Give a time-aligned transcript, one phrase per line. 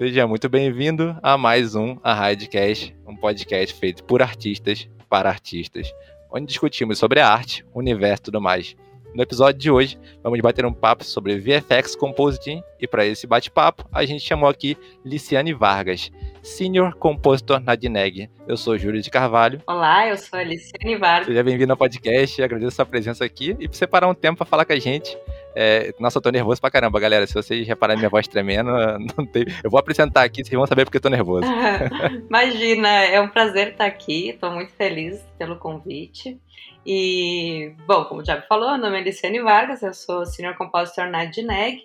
[0.00, 5.92] Seja muito bem-vindo a mais um Arraidcast, um podcast feito por artistas para artistas,
[6.32, 8.74] onde discutimos sobre a arte, o universo e tudo mais.
[9.14, 13.84] No episódio de hoje, vamos bater um papo sobre VFX Compositing e para esse bate-papo,
[13.92, 18.30] a gente chamou aqui Liciane Vargas, Senior Compositor na Dineg.
[18.46, 19.60] Eu sou Júlio de Carvalho.
[19.66, 21.26] Olá, eu sou a Liciane Vargas.
[21.26, 24.46] Seja bem-vindo ao podcast, agradeço a sua presença aqui e por separar um tempo para
[24.46, 25.18] falar com a gente
[25.54, 27.26] é, nossa, eu tô nervoso pra caramba, galera.
[27.26, 28.70] Se vocês repararem minha voz tremendo,
[29.16, 29.44] não tem...
[29.62, 31.46] eu vou apresentar aqui, vocês vão saber porque eu tô nervoso.
[32.28, 34.36] Imagina, é um prazer estar aqui.
[34.40, 36.40] Tô muito feliz pelo convite.
[36.84, 41.10] E, bom, como o Diabo falou, meu nome é Liciane Vargas, eu sou Senior Compositor
[41.10, 41.82] na DNEG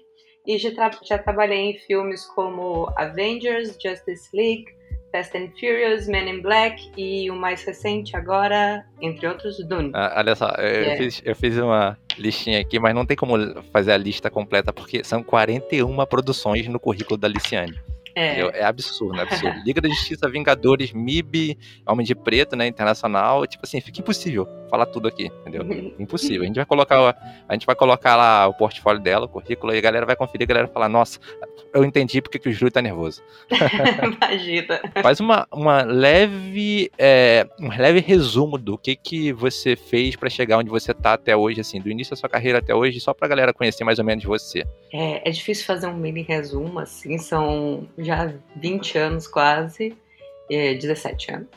[0.48, 4.66] e já, tra já trabalhei em filmes como Avengers, Justice League,
[5.12, 9.92] Fast and Furious, Men in Black e o mais recente agora, entre outros, Dune.
[9.94, 10.98] Ah, olha só, eu, yeah.
[10.98, 13.36] fiz, eu fiz uma listinha aqui, mas não tem como
[13.72, 17.80] fazer a lista completa porque são 41 produções no currículo da Liciane.
[18.16, 18.40] É.
[18.60, 19.60] é absurdo, é absurdo.
[19.66, 24.86] Liga da Justiça, Vingadores, MIB, Homem de Preto, né, internacional, tipo assim, fica impossível falar
[24.86, 25.64] tudo aqui, entendeu?
[26.00, 26.44] Impossível.
[26.44, 27.16] A gente vai colocar,
[27.48, 30.46] a gente vai colocar lá o portfólio dela, o currículo, e a galera vai conferir,
[30.46, 31.20] a galera vai falar, nossa,
[31.74, 33.22] eu entendi porque que o Júlio tá nervoso.
[33.52, 34.80] Imagina.
[35.02, 40.58] Faz uma, uma leve, é, um leve resumo do que que você fez para chegar
[40.58, 43.28] onde você tá até hoje, assim, do início da sua carreira até hoje, só pra
[43.28, 44.66] galera conhecer mais ou menos você.
[44.92, 49.96] É, é difícil fazer um mini resumo, assim, são já 20 anos quase,
[50.50, 51.50] é, 17 anos,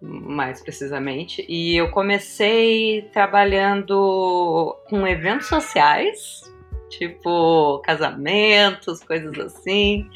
[0.00, 1.44] mais precisamente.
[1.48, 6.42] E eu comecei trabalhando com eventos sociais,
[6.90, 10.08] tipo casamentos, coisas assim.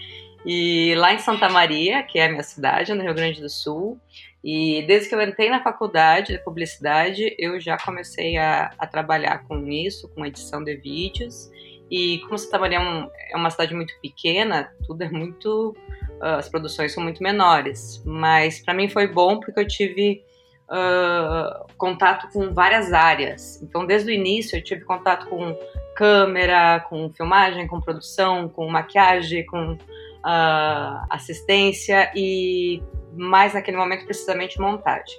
[0.44, 3.98] E lá em Santa Maria, que é a minha cidade, no Rio Grande do Sul,
[4.42, 9.44] e desde que eu entrei na faculdade de publicidade, eu já comecei a, a trabalhar
[9.44, 11.50] com isso, com edição de vídeos.
[11.90, 15.76] E como Santa Maria é, um, é uma cidade muito pequena, tudo é muito.
[16.20, 18.02] Uh, as produções são muito menores.
[18.04, 20.22] Mas para mim foi bom porque eu tive
[20.68, 23.62] uh, contato com várias áreas.
[23.62, 25.56] Então, desde o início, eu tive contato com
[25.96, 32.82] câmera, com filmagem, com produção, com maquiagem, com uh, assistência e,
[33.14, 35.16] mais naquele momento, precisamente montagem.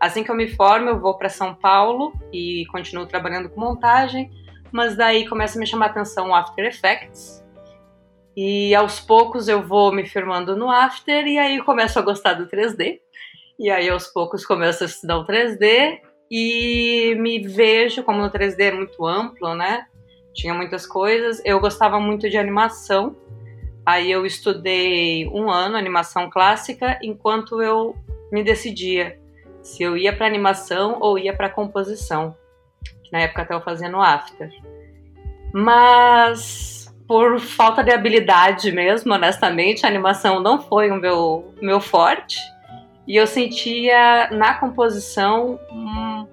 [0.00, 4.30] Assim que eu me formo, eu vou para São Paulo e continuo trabalhando com montagem
[4.72, 7.44] mas daí começa a me chamar a atenção o After Effects.
[8.34, 12.48] E aos poucos eu vou me firmando no After e aí começo a gostar do
[12.48, 13.00] 3D.
[13.58, 16.00] E aí aos poucos começo a estudar o 3D
[16.30, 19.84] e me vejo, como no 3D é muito amplo, né?
[20.32, 21.42] Tinha muitas coisas.
[21.44, 23.14] Eu gostava muito de animação.
[23.84, 27.94] Aí eu estudei um ano animação clássica enquanto eu
[28.32, 29.20] me decidia
[29.60, 32.34] se eu ia para animação ou ia para composição
[33.12, 34.50] na época até eu fazia no After.
[35.52, 42.38] Mas por falta de habilidade mesmo, honestamente, a animação não foi o meu, meu forte.
[43.06, 46.26] E eu sentia na composição um,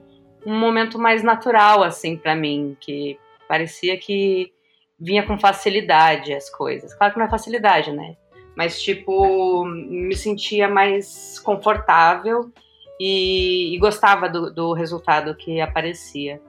[0.46, 4.54] um momento mais natural, assim, para mim, que parecia que
[4.98, 6.94] vinha com facilidade as coisas.
[6.94, 8.16] Claro que não é facilidade, né?
[8.56, 12.52] Mas, tipo, me sentia mais confortável
[13.00, 16.42] e, e gostava do, do resultado que aparecia.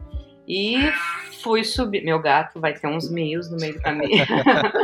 [0.51, 0.93] E
[1.45, 2.03] fui subir.
[2.03, 4.27] Meu gato vai ter uns meios no meio do caminho.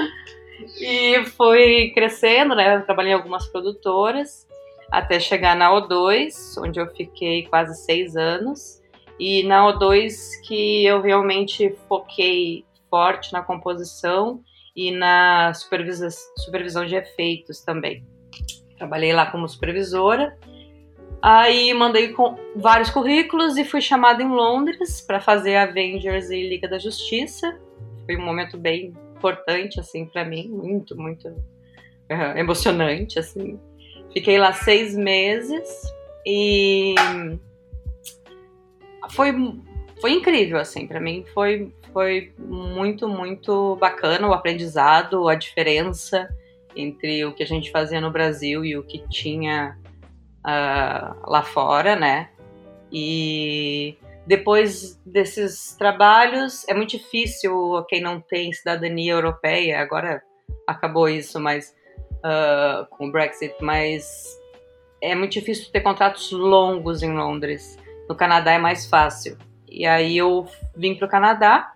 [0.81, 2.77] e fui crescendo, né?
[2.77, 4.47] Eu trabalhei em algumas produtoras
[4.93, 6.32] até chegar na O2,
[6.65, 8.81] onde eu fiquei quase seis anos.
[9.19, 14.41] E na O2 que eu realmente foquei forte na composição
[14.76, 18.06] e na supervisão, supervisão de efeitos também.
[18.78, 20.38] Trabalhei lá como supervisora
[21.22, 22.15] Aí mandei
[22.54, 27.59] vários currículos e fui chamada em Londres para fazer Avengers e Liga da Justiça.
[28.04, 33.59] Foi um momento bem importante assim para mim, muito, muito uh, emocionante assim.
[34.12, 35.69] Fiquei lá seis meses
[36.25, 36.94] e
[39.10, 39.32] foi
[40.00, 46.29] foi incrível assim para mim foi foi muito muito bacana o aprendizado a diferença
[46.75, 49.79] entre o que a gente fazia no Brasil e o que tinha
[50.46, 52.31] uh, lá fora, né?
[52.93, 60.22] E depois desses trabalhos, é muito difícil quem não tem cidadania europeia, agora
[60.66, 61.75] acabou isso, mas
[62.19, 64.40] uh, com o Brexit, mas
[65.02, 67.76] é muito difícil ter contratos longos em Londres.
[68.08, 69.37] No Canadá é mais fácil.
[69.69, 71.75] E aí eu vim para o Canadá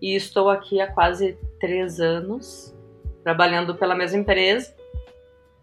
[0.00, 2.74] e estou aqui há quase três anos
[3.22, 4.74] trabalhando pela mesma empresa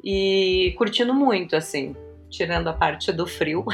[0.01, 1.95] e curtindo muito, assim
[2.29, 3.65] tirando a parte do frio.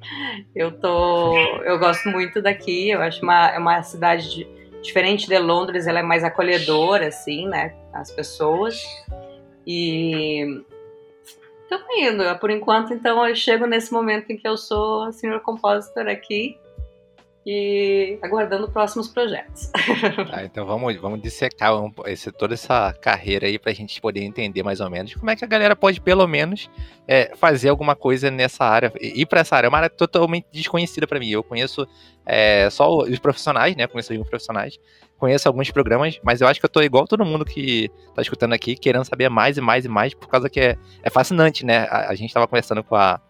[0.54, 2.90] eu tô, eu gosto muito daqui.
[2.90, 4.46] Eu acho uma é uma cidade de,
[4.82, 8.82] diferente de Londres, ela é mais acolhedora assim, né, as pessoas.
[9.66, 10.62] E
[11.62, 12.38] estamos indo.
[12.38, 16.58] Por enquanto, então, eu chego nesse momento em que eu sou senior compositor aqui
[17.46, 19.70] e aguardando próximos projetos.
[20.30, 21.72] Tá, então vamos, vamos dissecar
[22.06, 25.36] esse, toda essa carreira aí para a gente poder entender mais ou menos como é
[25.36, 26.70] que a galera pode, pelo menos,
[27.06, 29.66] é, fazer alguma coisa nessa área, ir para essa área.
[29.66, 31.28] É uma área totalmente desconhecida para mim.
[31.28, 31.86] Eu conheço
[32.24, 33.86] é, só os profissionais, né?
[33.86, 34.78] Conheço os profissionais,
[35.18, 38.52] conheço alguns programas, mas eu acho que eu tô igual todo mundo que tá escutando
[38.52, 41.86] aqui, querendo saber mais e mais e mais, por causa que é, é fascinante, né?
[41.90, 43.20] A, a gente tava conversando com a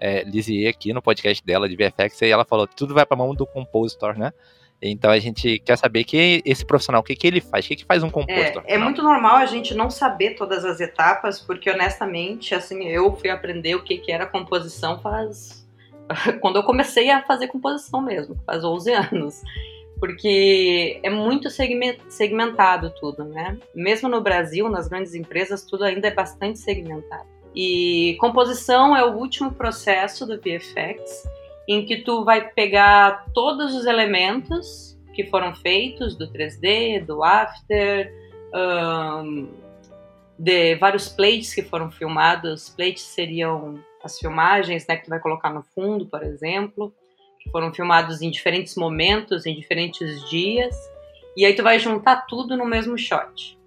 [0.00, 0.24] é,
[0.68, 4.18] aqui no podcast dela de VFX e ela falou tudo vai para mão do compositor,
[4.18, 4.32] né?
[4.82, 7.76] Então a gente quer saber que esse profissional, o que, que ele faz, o que,
[7.76, 8.62] que faz um compositor.
[8.66, 13.14] É, é, muito normal a gente não saber todas as etapas, porque honestamente, assim, eu
[13.14, 15.68] fui aprender o que, que era composição faz.
[16.40, 19.42] quando eu comecei a fazer composição mesmo, faz 11 anos.
[19.98, 23.58] Porque é muito segmentado tudo, né?
[23.74, 27.28] Mesmo no Brasil, nas grandes empresas, tudo ainda é bastante segmentado.
[27.54, 31.28] E composição é o último processo do VFX
[31.68, 38.12] em que tu vai pegar todos os elementos que foram feitos do 3D, do After,
[38.54, 39.48] um,
[40.38, 42.70] de vários plates que foram filmados.
[42.70, 46.92] Plates seriam as filmagens né, que tu vai colocar no fundo, por exemplo,
[47.38, 50.74] que foram filmados em diferentes momentos, em diferentes dias.
[51.36, 53.58] E aí tu vai juntar tudo no mesmo shot.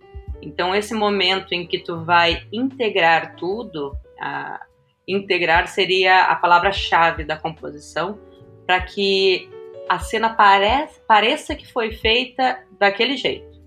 [0.43, 4.61] Então, esse momento em que tu vai integrar tudo, a,
[5.07, 8.19] integrar seria a palavra-chave da composição,
[8.65, 9.49] para que
[9.87, 13.61] a cena pareça, pareça que foi feita daquele jeito,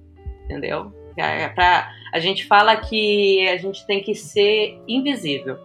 [0.44, 0.92] entendeu?
[1.16, 5.58] É, é pra, a gente fala que a gente tem que ser invisível,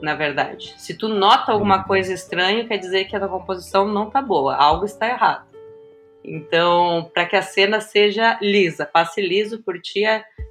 [0.00, 0.74] na verdade.
[0.78, 4.84] Se tu nota alguma coisa estranha, quer dizer que a composição não tá boa, algo
[4.84, 5.46] está errado.
[6.24, 10.04] Então, para que a cena seja lisa, passe liso por ti,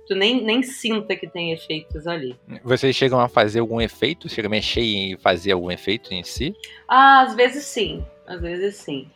[0.07, 2.35] tu nem, nem sinta que tem efeitos ali.
[2.63, 4.29] Vocês chegam a fazer algum efeito?
[4.29, 6.55] Chega a mexer e fazer algum efeito em si?
[6.87, 8.05] Ah, às vezes sim.
[8.27, 9.09] Às vezes sim.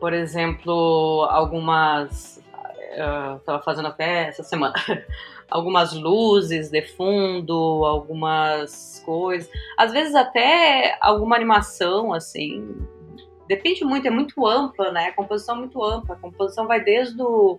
[0.00, 2.42] Por exemplo, algumas.
[2.94, 4.74] Uh, tava fazendo até essa semana.
[5.50, 9.50] algumas luzes de fundo, algumas coisas.
[9.76, 12.76] Às vezes até alguma animação, assim,
[13.48, 15.06] depende muito, é muito ampla, né?
[15.06, 16.14] A composição é muito ampla.
[16.14, 17.58] A composição vai desde o,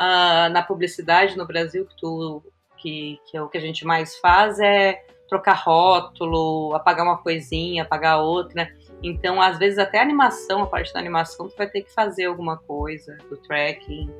[0.00, 2.42] uh, na publicidade no Brasil, que, tu,
[2.78, 7.82] que, que é o que a gente mais faz, é trocar rótulo, apagar uma coisinha,
[7.82, 8.68] apagar outra.
[9.02, 12.24] Então, às vezes, até a animação, a parte da animação, tu vai ter que fazer
[12.24, 14.10] alguma coisa do tracking.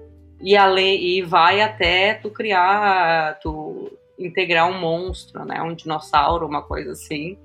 [0.41, 5.61] E, além, e vai até tu criar, tu integrar um monstro, né?
[5.63, 7.37] Um dinossauro, uma coisa assim.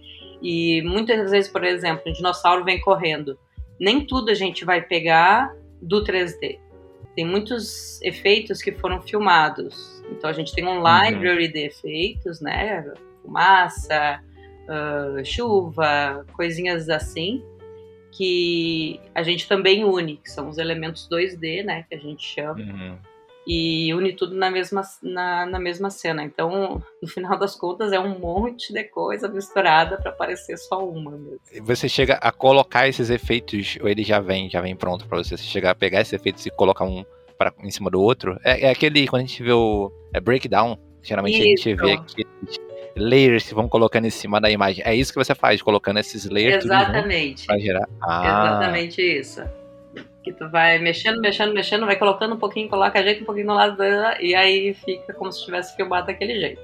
[0.42, 3.38] E muitas vezes, por exemplo, um dinossauro vem correndo
[3.80, 6.60] nem tudo a gente vai pegar do 3D.
[7.16, 10.04] Tem muitos efeitos que foram filmados.
[10.12, 11.52] Então a gente tem um library uhum.
[11.52, 12.94] de efeitos, né?
[13.22, 14.22] Fumaça,
[14.68, 17.44] uh, chuva, coisinhas assim,
[18.12, 21.86] que a gente também une, que são os elementos 2D, né?
[21.90, 22.60] Que a gente chama.
[22.60, 23.15] Uhum
[23.48, 26.24] e une tudo na mesma, na, na mesma cena.
[26.24, 31.12] Então, no final das contas, é um monte de coisa misturada para parecer só uma
[31.12, 31.40] mesmo.
[31.62, 35.38] Você chega a colocar esses efeitos, ou ele já vem, já vem pronto para você?
[35.38, 37.06] Você chegar a pegar esses efeitos e colocar um
[37.38, 38.40] pra, em cima do outro?
[38.44, 41.44] É, é aquele, quando a gente vê o é breakdown, geralmente isso.
[41.44, 42.66] a gente vê aqueles
[42.98, 44.84] layers que vão colocando em cima da imagem.
[44.86, 46.66] É isso que você faz, colocando esses layers.
[46.66, 47.46] Exatamente.
[47.46, 47.88] Para gerar.
[48.02, 48.48] Ah.
[48.48, 49.42] Exatamente isso
[50.26, 53.54] que tu vai mexendo, mexendo, mexendo, vai colocando um pouquinho, coloca jeito um pouquinho no
[53.54, 56.62] lado dela, e aí fica como se tivesse filmado daquele jeito.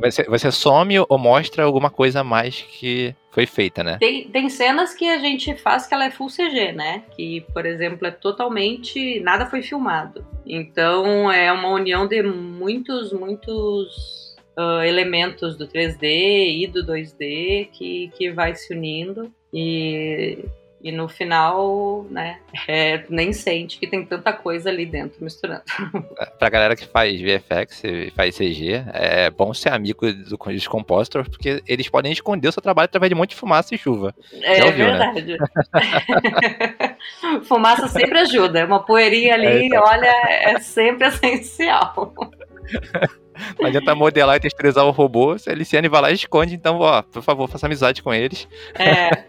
[0.00, 3.96] Você, você some ou mostra alguma coisa a mais que foi feita, né?
[4.00, 7.04] Tem, tem cenas que a gente faz que ela é full CG, né?
[7.14, 9.20] Que, por exemplo, é totalmente.
[9.20, 10.26] nada foi filmado.
[10.44, 18.10] Então é uma união de muitos, muitos uh, elementos do 3D e do 2D que,
[18.16, 19.32] que vai se unindo.
[19.54, 20.44] E
[20.80, 25.62] e no final, né, é, nem sente que tem tanta coisa ali dentro misturando.
[26.18, 31.28] É, pra galera que faz VFX e faz CG, é bom ser amigo dos compositors,
[31.28, 34.14] porque eles podem esconder o seu trabalho através de um monte de fumaça e chuva.
[34.40, 35.12] É ouviu, né?
[35.14, 35.38] verdade.
[35.38, 36.96] Né?
[37.42, 38.64] fumaça sempre ajuda.
[38.64, 39.82] Uma poeirinha ali, é, então.
[39.84, 42.14] olha, é sempre essencial.
[43.58, 46.78] Não adianta modelar e texturizar o robô, se a Liciane vai lá e esconde, então,
[46.80, 48.48] ó, por favor, faça amizade com eles.
[48.74, 49.24] É.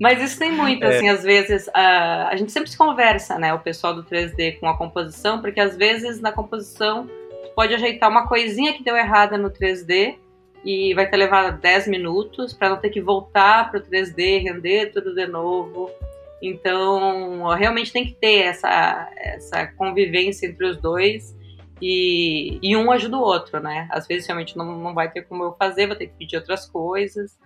[0.00, 0.96] Mas isso tem muito, é.
[0.96, 4.66] assim, às vezes, a, a gente sempre se conversa, né, o pessoal do 3D com
[4.66, 9.36] a composição, porque às vezes na composição tu pode ajeitar uma coisinha que deu errada
[9.36, 10.16] no 3D
[10.64, 14.86] e vai ter levado 10 minutos para não ter que voltar para o 3D, render
[14.86, 15.90] tudo de novo.
[16.40, 21.36] Então, realmente tem que ter essa, essa convivência entre os dois
[21.82, 23.86] E, e um ajuda o outro, né?
[23.90, 26.64] Às vezes realmente não, não vai ter como eu fazer, vou ter que pedir outras
[26.66, 27.38] coisas.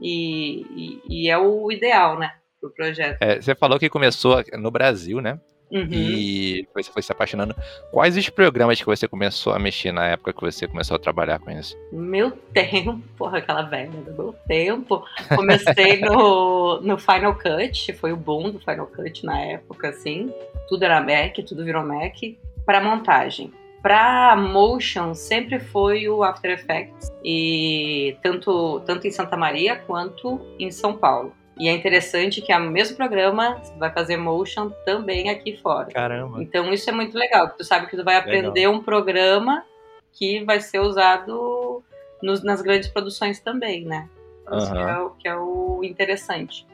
[0.00, 0.62] E,
[1.08, 2.32] e, e é o ideal, né?
[2.60, 3.18] Pro projeto.
[3.20, 5.38] É, você falou que começou no Brasil, né?
[5.70, 5.88] Uhum.
[5.92, 7.54] E você foi se apaixonando.
[7.92, 11.38] Quais os programas que você começou a mexer na época que você começou a trabalhar
[11.38, 11.76] com isso?
[11.92, 15.04] Meu tempo, porra, aquela velha do meu tempo.
[15.34, 20.32] Comecei no, no Final Cut, foi o boom do Final Cut na época, assim.
[20.68, 22.16] Tudo era Mac, tudo virou Mac.
[22.66, 23.52] Para montagem.
[23.82, 30.70] Para motion sempre foi o After Effects e tanto tanto em Santa Maria quanto em
[30.70, 31.34] São Paulo.
[31.58, 35.88] E é interessante que é o mesmo programa vai fazer motion também aqui fora.
[35.88, 36.42] Caramba.
[36.42, 38.74] Então isso é muito legal, tu sabe que tu vai aprender legal.
[38.74, 39.64] um programa
[40.12, 41.82] que vai ser usado
[42.22, 44.08] nos, nas grandes produções também, né?
[44.52, 44.72] Isso uhum.
[44.72, 46.66] que, é o, que é o interessante.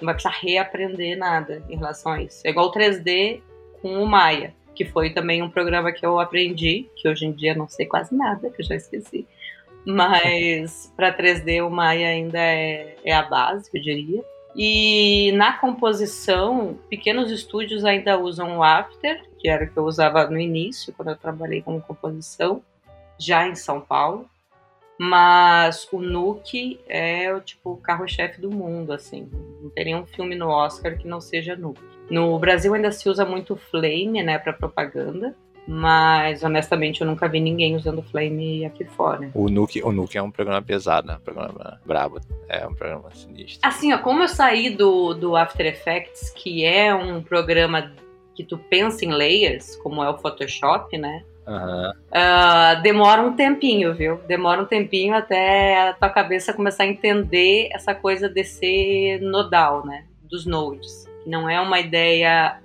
[0.00, 2.40] Não vai precisar reaprender nada em relação a isso.
[2.44, 3.40] É igual o 3D
[3.80, 7.54] com o Maya, que foi também um programa que eu aprendi, que hoje em dia
[7.54, 9.26] não sei quase nada, que eu já esqueci.
[9.84, 14.24] Mas para 3D o Maya ainda é, é a base, eu diria.
[14.56, 20.28] E na composição, pequenos estúdios ainda usam o After, que era o que eu usava
[20.30, 22.62] no início, quando eu trabalhei como composição,
[23.18, 24.28] já em São Paulo.
[24.96, 29.28] Mas o Nuke é o tipo carro-chefe do mundo, assim.
[29.60, 31.82] Não tem nenhum filme no Oscar que não seja Nuke.
[32.10, 35.34] No Brasil ainda se usa muito Flame, né, para propaganda.
[35.66, 39.30] Mas, honestamente, eu nunca vi ninguém usando Flame aqui fora.
[39.32, 41.16] O Nuke, o Nuke é um programa pesado, né?
[41.16, 42.20] Um programa brabo.
[42.48, 43.66] É um programa sinistro.
[43.66, 47.92] Assim, ó, como eu saí do, do After Effects, que é um programa
[48.34, 51.24] que tu pensa em layers, como é o Photoshop, né?
[51.46, 51.90] Uhum.
[51.90, 54.18] Uh, demora um tempinho, viu?
[54.26, 59.86] Demora um tempinho até a tua cabeça começar a entender essa coisa de ser nodal,
[59.86, 60.04] né?
[60.22, 61.06] Dos nodes.
[61.26, 62.60] Não é uma ideia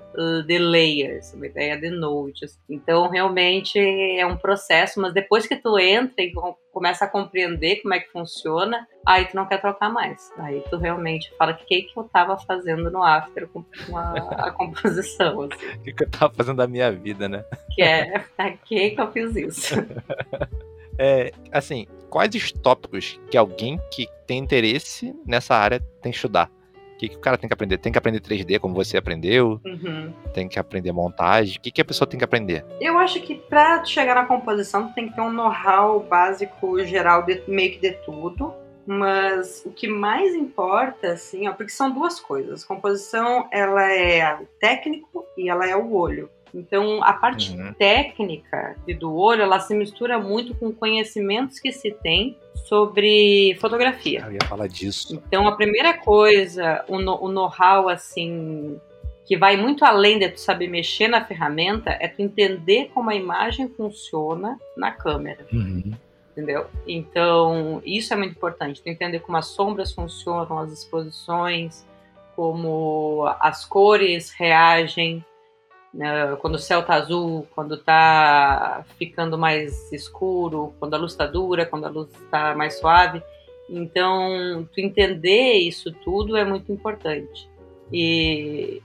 [0.45, 2.59] de layers, uma ideia de nodes.
[2.69, 6.33] Então, realmente é um processo, mas depois que tu entra e
[6.71, 10.31] começa a compreender como é que funciona, aí tu não quer trocar mais.
[10.37, 13.63] Aí tu realmente fala que que, que eu tava fazendo no after com
[13.95, 14.13] a,
[14.47, 15.43] a composição.
[15.43, 15.67] Assim.
[15.75, 17.45] O que, que eu tava fazendo da minha vida, né?
[17.73, 19.75] Que é, pra que que eu fiz isso?
[21.01, 26.51] É, assim, quais os tópicos que alguém que tem interesse nessa área tem que estudar?
[26.99, 27.77] Que, que o cara tem que aprender?
[27.77, 29.59] Tem que aprender 3D, como você aprendeu?
[29.65, 30.13] Uhum.
[30.33, 31.57] Tem que aprender montagem?
[31.57, 32.65] O que, que a pessoa tem que aprender?
[32.81, 37.41] Eu acho que para chegar na composição, tem que ter um know-how básico geral de
[37.47, 38.53] meio que de tudo.
[38.85, 42.65] Mas o que mais importa, assim, ó, porque são duas coisas.
[42.65, 46.27] Composição, ela é o técnico e ela é o olho.
[46.53, 47.73] Então, a parte uhum.
[47.73, 54.23] técnica do olho, ela se mistura muito com conhecimentos que se tem sobre fotografia.
[54.25, 55.13] Eu ia falar disso.
[55.13, 58.79] Então, a primeira coisa, o, o know-how, assim,
[59.25, 63.15] que vai muito além de tu saber mexer na ferramenta, é tu entender como a
[63.15, 65.45] imagem funciona na câmera.
[65.53, 65.93] Uhum.
[66.31, 66.67] Entendeu?
[66.87, 68.81] Então, isso é muito importante.
[68.81, 71.85] Tu entender como as sombras funcionam, as exposições,
[72.35, 75.23] como as cores reagem
[76.39, 81.65] quando o céu tá azul, quando tá ficando mais escuro, quando a luz tá dura,
[81.65, 83.23] quando a luz tá mais suave.
[83.69, 87.49] Então, tu entender isso tudo é muito importante.
[87.91, 88.81] E,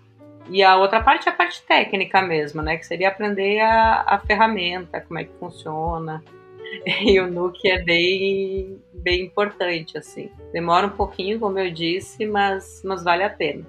[0.50, 2.76] e a outra parte é a parte técnica mesmo, né?
[2.76, 6.22] Que seria aprender a, a ferramenta, como é que funciona.
[7.02, 10.28] E o Nuke é bem, bem importante, assim.
[10.52, 13.64] Demora um pouquinho, como eu disse, mas, mas vale a pena.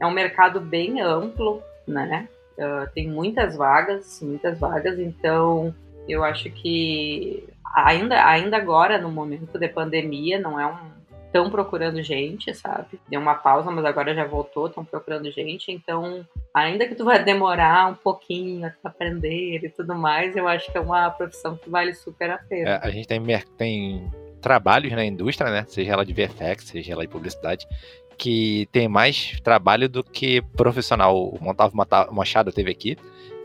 [0.00, 2.28] É um mercado bem amplo, né?
[2.58, 5.72] Uh, tem muitas vagas, muitas vagas, então
[6.08, 10.98] eu acho que ainda, ainda agora, no momento de pandemia, não é um.
[11.26, 12.98] Estão procurando gente, sabe?
[13.06, 15.70] Deu uma pausa, mas agora já voltou, estão procurando gente.
[15.70, 20.72] Então, ainda que tu vai demorar um pouquinho a aprender e tudo mais, eu acho
[20.72, 22.70] que é uma profissão que vale super a pena.
[22.70, 23.22] É, a gente tem,
[23.58, 24.10] tem
[24.40, 25.66] trabalhos na indústria, né?
[25.68, 27.66] Seja ela de VFX, seja ela de publicidade,
[28.18, 31.16] que tem mais trabalho do que profissional.
[31.16, 31.74] O Montavo
[32.10, 32.96] Machado teve aqui.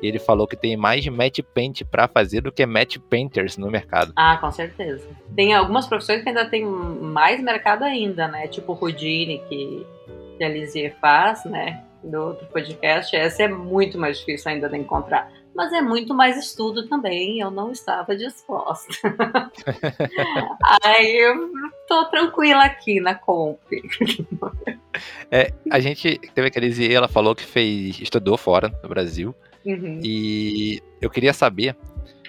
[0.01, 3.71] E ele falou que tem mais match paint para fazer do que match painters no
[3.71, 4.11] mercado.
[4.17, 5.07] Ah, com certeza.
[5.33, 8.47] Tem algumas profissões que ainda tem mais mercado ainda, né?
[8.47, 9.87] Tipo o Houdini, que,
[10.37, 11.85] que a Lizzie faz, né?
[12.03, 13.15] Do outro podcast.
[13.15, 17.51] Essa é muito mais difícil ainda de encontrar mas é muito mais estudo também, eu
[17.51, 18.93] não estava disposta.
[20.83, 21.49] Aí eu
[21.87, 23.59] tô tranquila aqui na comp.
[25.31, 29.33] É, a gente teve aquele dia, ela falou que fez, estudou fora no Brasil.
[29.65, 29.99] Uhum.
[30.03, 31.75] E eu queria saber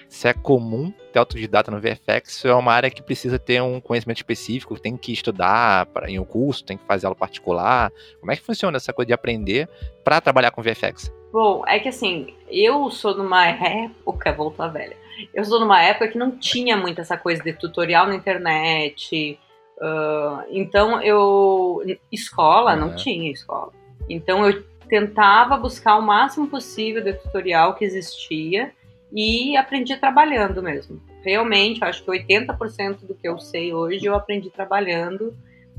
[0.07, 3.81] se é comum ter autodidata no VFX ou é uma área que precisa ter um
[3.81, 7.91] conhecimento específico, tem que estudar pra, em um curso, tem que fazer aula particular.
[8.19, 9.67] Como é que funciona essa coisa de aprender
[10.03, 11.11] para trabalhar com VFX?
[11.35, 14.95] Bom, é que assim, eu sou numa época, voltou a velha,
[15.33, 19.37] eu sou numa época que não tinha muito essa coisa de tutorial na internet.
[19.77, 21.83] Uh, então eu.
[22.09, 22.79] Escola, uhum.
[22.79, 23.73] não tinha escola.
[24.09, 28.71] Então eu tentava buscar o máximo possível de tutorial que existia
[29.11, 31.01] e aprendi trabalhando mesmo.
[31.21, 35.35] Realmente, acho que 80% do que eu sei hoje eu aprendi trabalhando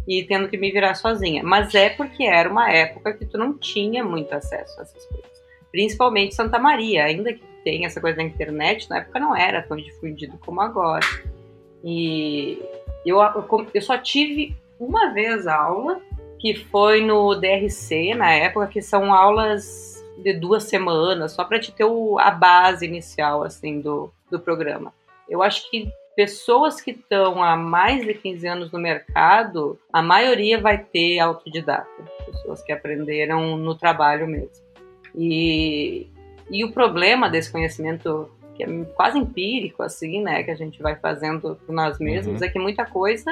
[0.06, 1.42] e tendo que me virar sozinha.
[1.42, 5.35] Mas é porque era uma época que tu não tinha muito acesso a essas coisas.
[5.70, 9.76] Principalmente Santa Maria, ainda que tem essa coisa da internet, na época não era tão
[9.76, 11.04] difundido como agora.
[11.82, 12.62] E
[13.04, 13.18] eu,
[13.74, 16.00] eu só tive uma vez aula,
[16.38, 21.72] que foi no DRC, na época, que são aulas de duas semanas, só para te
[21.72, 24.92] ter o, a base inicial assim do, do programa.
[25.28, 30.60] Eu acho que pessoas que estão há mais de 15 anos no mercado, a maioria
[30.60, 31.86] vai ter autodidata,
[32.24, 34.65] pessoas que aprenderam no trabalho mesmo.
[35.16, 36.08] E,
[36.50, 40.96] e o problema desse conhecimento que é quase empírico, assim, né, que a gente vai
[40.96, 42.46] fazendo por nós mesmos, uhum.
[42.46, 43.30] é que muita coisa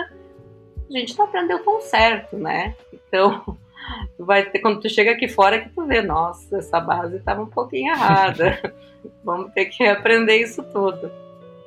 [0.88, 2.74] a gente não aprendeu tão certo, né?
[2.92, 3.56] Então,
[4.18, 7.46] vai ter, quando tu chega aqui fora que tu vê, nossa, essa base estava um
[7.46, 8.60] pouquinho errada.
[9.24, 11.10] Vamos ter que aprender isso tudo.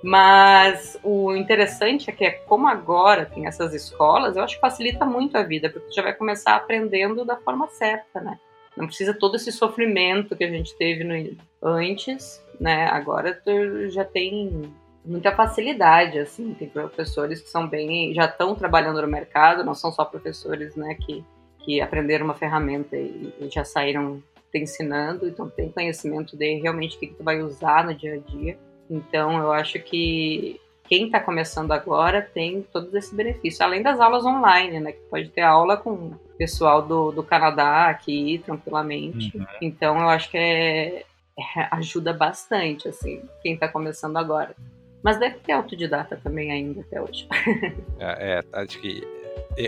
[0.03, 5.05] Mas o interessante é que é como agora tem essas escolas, eu acho que facilita
[5.05, 8.39] muito a vida, porque tu já vai começar aprendendo da forma certa, né?
[8.77, 12.86] Não precisa todo esse sofrimento que a gente teve no, antes, né?
[12.88, 14.72] Agora tu já tem
[15.03, 19.91] muita facilidade, assim, tem professores que são bem, já estão trabalhando no mercado, não são
[19.91, 21.24] só professores, né, que,
[21.60, 26.98] que aprenderam uma ferramenta e, e já saíram te ensinando, então tem conhecimento de realmente
[26.98, 28.57] o que, que tu vai usar no dia a dia.
[28.89, 34.25] Então eu acho que quem está começando agora tem todos esses benefícios, além das aulas
[34.25, 34.91] online, né?
[34.93, 39.36] Que pode ter aula com pessoal do, do Canadá aqui tranquilamente.
[39.38, 39.46] Uhum.
[39.62, 44.56] Então eu acho que é, é, ajuda bastante, assim, quem está começando agora.
[45.04, 47.28] Mas deve ter autodidata também ainda até hoje.
[48.00, 49.02] é, é, acho que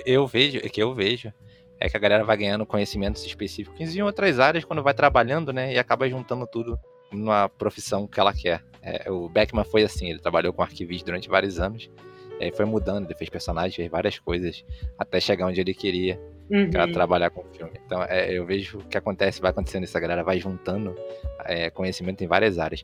[0.05, 1.34] eu vejo, é que eu vejo
[1.79, 5.73] é que a galera vai ganhando conhecimentos específicos em outras áreas quando vai trabalhando, né?
[5.73, 6.77] E acaba juntando tudo
[7.12, 8.62] numa profissão que ela quer.
[8.82, 11.89] É, o Beckman foi assim, ele trabalhou com arquivistas durante vários anos,
[12.39, 14.63] aí foi mudando, ele fez personagens, fez várias coisas,
[14.97, 16.69] até chegar onde ele queria, uhum.
[16.69, 17.73] para trabalhar com filme.
[17.85, 20.95] Então é, eu vejo o que acontece, vai acontecendo, essa galera vai juntando
[21.45, 22.83] é, conhecimento em várias áreas.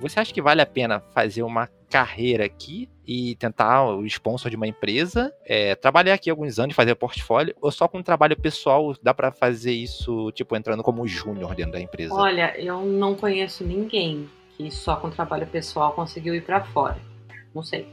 [0.00, 4.56] Você acha que vale a pena fazer uma carreira aqui e tentar o sponsor de
[4.56, 9.14] uma empresa, é, trabalhar aqui alguns anos, fazer portfólio, ou só com trabalho pessoal dá
[9.14, 12.14] para fazer isso, tipo, entrando como júnior dentro da empresa?
[12.14, 17.11] Olha, eu não conheço ninguém que só com trabalho pessoal conseguiu ir para fora.
[17.54, 17.86] Não sei,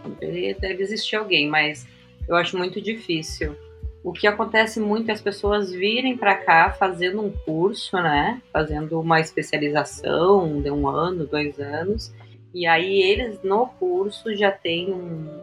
[0.60, 1.88] deve existir alguém, mas
[2.28, 3.56] eu acho muito difícil.
[4.04, 8.42] O que acontece muito é as pessoas virem para cá fazendo um curso, né?
[8.54, 12.14] Fazendo uma especialização de um ano, dois anos.
[12.54, 14.94] E aí eles no curso já têm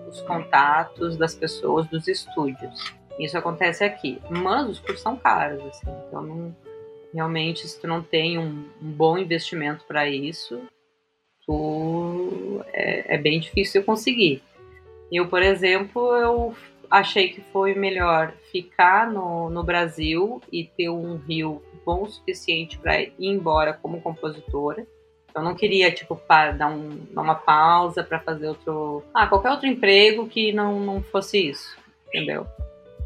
[0.09, 2.95] os contatos das pessoas dos estúdios.
[3.19, 4.19] Isso acontece aqui.
[4.31, 5.91] Mas os cursos são caros, assim.
[6.09, 6.57] Então não,
[7.13, 10.63] realmente se tu não tem um, um bom investimento para isso,
[11.47, 11.86] tu
[12.77, 14.43] é, é bem difícil conseguir.
[15.11, 16.55] Eu, por exemplo, eu
[16.91, 22.79] achei que foi melhor ficar no, no Brasil e ter um rio bom o suficiente
[22.79, 24.87] para ir embora como compositora.
[25.35, 29.03] Eu não queria, tipo, dar, um, uma pausa para fazer outro.
[29.15, 31.77] Ah, qualquer outro emprego que não, não fosse isso,
[32.09, 32.47] entendeu?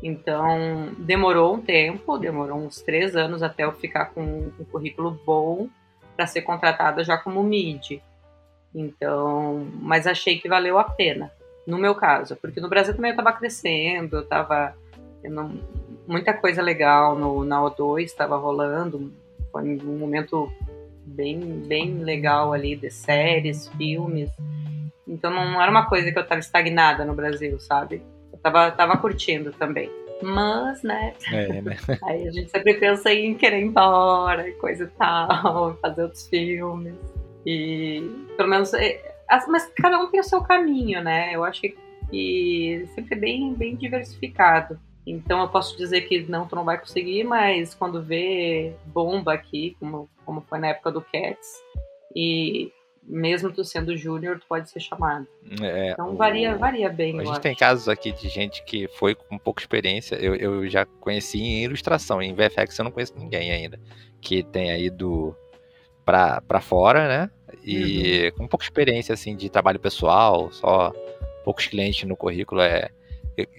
[0.03, 5.69] Então, demorou um tempo, demorou uns três anos até eu ficar com um currículo bom
[6.17, 8.03] para ser contratada já como MIDI.
[8.75, 11.31] Então, mas achei que valeu a pena
[11.67, 14.75] no meu caso, porque no Brasil também eu estava crescendo, eu estava
[16.07, 19.13] muita coisa legal no, na O2 estava rolando,
[19.53, 20.51] foi um momento
[21.05, 24.31] bem, bem legal ali de séries, filmes.
[25.07, 28.03] Então não era uma coisa que eu estava estagnada no Brasil, sabe?
[28.33, 29.91] Eu tava, tava curtindo também.
[30.23, 31.15] Mas, né?
[31.33, 31.77] É, né?
[32.05, 36.95] Aí a gente sempre pensa em querer ir embora, coisa e tal, fazer outros filmes.
[37.47, 38.03] E
[38.37, 39.15] pelo menos é,
[39.49, 41.35] mas cada um tem o seu caminho, né?
[41.35, 44.79] Eu acho que, sempre é bem, bem diversificado.
[45.07, 49.77] Então eu posso dizer que não, tu não vai conseguir, mas quando vê bomba aqui,
[49.79, 51.63] como, como foi na época do Cats,
[52.15, 52.71] e
[53.03, 55.27] mesmo tu sendo júnior, tu pode ser chamado.
[55.63, 56.59] É, então varia, o...
[56.59, 57.19] varia bem.
[57.19, 57.41] A gente acho.
[57.41, 60.17] tem casos aqui de gente que foi com pouca experiência.
[60.17, 63.81] Eu, eu já conheci em ilustração, em VFX eu não conheço ninguém ainda.
[64.21, 65.35] Que tenha ido
[66.11, 67.31] pra, pra fora, né?
[67.65, 68.39] E uhum.
[68.39, 70.93] com pouca experiência assim de trabalho pessoal, só
[71.45, 72.89] poucos clientes no currículo é.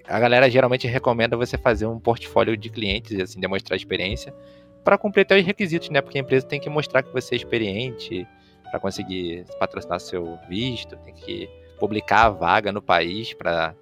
[0.06, 4.34] A galera geralmente recomenda você fazer um portfólio de clientes, assim, demonstrar experiência,
[4.84, 6.02] para completar os requisitos, né?
[6.02, 8.28] Porque a empresa tem que mostrar que você é experiente
[8.70, 13.74] para conseguir patrocinar seu visto, tem que publicar a vaga no país para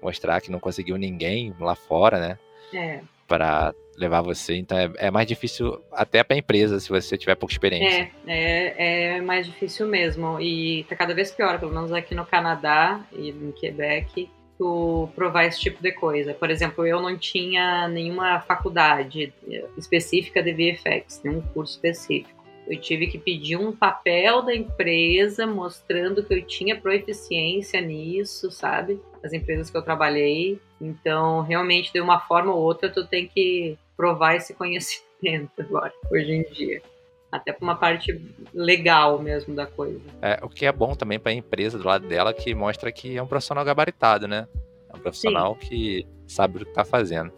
[0.00, 2.38] mostrar que não conseguiu ninguém lá fora, né?
[2.72, 3.00] É.
[3.32, 4.56] Para levar você.
[4.56, 8.10] Então é, é mais difícil até para a empresa se você tiver pouca experiência.
[8.26, 10.38] É, é, é mais difícil mesmo.
[10.38, 15.46] E tá cada vez pior, pelo menos aqui no Canadá e em Quebec, tu provar
[15.46, 16.34] esse tipo de coisa.
[16.34, 19.32] Por exemplo, eu não tinha nenhuma faculdade
[19.78, 22.41] específica de VFX, nenhum curso específico.
[22.66, 29.00] Eu tive que pedir um papel da empresa mostrando que eu tinha proeficiência nisso, sabe?
[29.22, 30.60] As empresas que eu trabalhei.
[30.80, 36.32] Então, realmente, de uma forma ou outra, tu tem que provar esse conhecimento agora, hoje
[36.32, 36.82] em dia.
[37.30, 38.20] Até para uma parte
[38.52, 40.00] legal mesmo da coisa.
[40.20, 43.16] É, o que é bom também para a empresa do lado dela, que mostra que
[43.16, 44.46] é um profissional gabaritado, né?
[44.92, 45.68] É um profissional Sim.
[45.68, 47.32] que sabe o que está fazendo.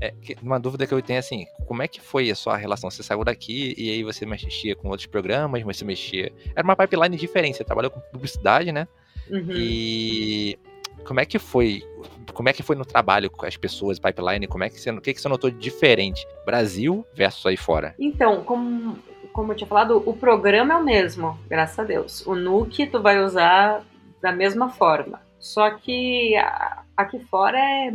[0.00, 2.90] É, uma dúvida que eu tenho é assim, como é que foi a sua relação?
[2.90, 6.32] Você saiu daqui e aí você mexia com outros programas, você mexia.
[6.54, 8.88] Era uma pipeline diferente, você trabalhou com publicidade, né?
[9.30, 9.50] Uhum.
[9.50, 10.58] E
[11.04, 11.82] como é que foi?
[12.32, 14.46] Como é que foi no trabalho com as pessoas, pipeline?
[14.46, 16.26] Como é que você, o que, que você notou de diferente?
[16.46, 17.94] Brasil versus aí fora?
[17.98, 18.96] Então, como,
[19.32, 22.26] como eu tinha falado, o programa é o mesmo, graças a Deus.
[22.26, 23.84] O Nuke tu vai usar
[24.22, 25.20] da mesma forma.
[25.38, 26.34] Só que
[26.96, 27.90] aqui fora é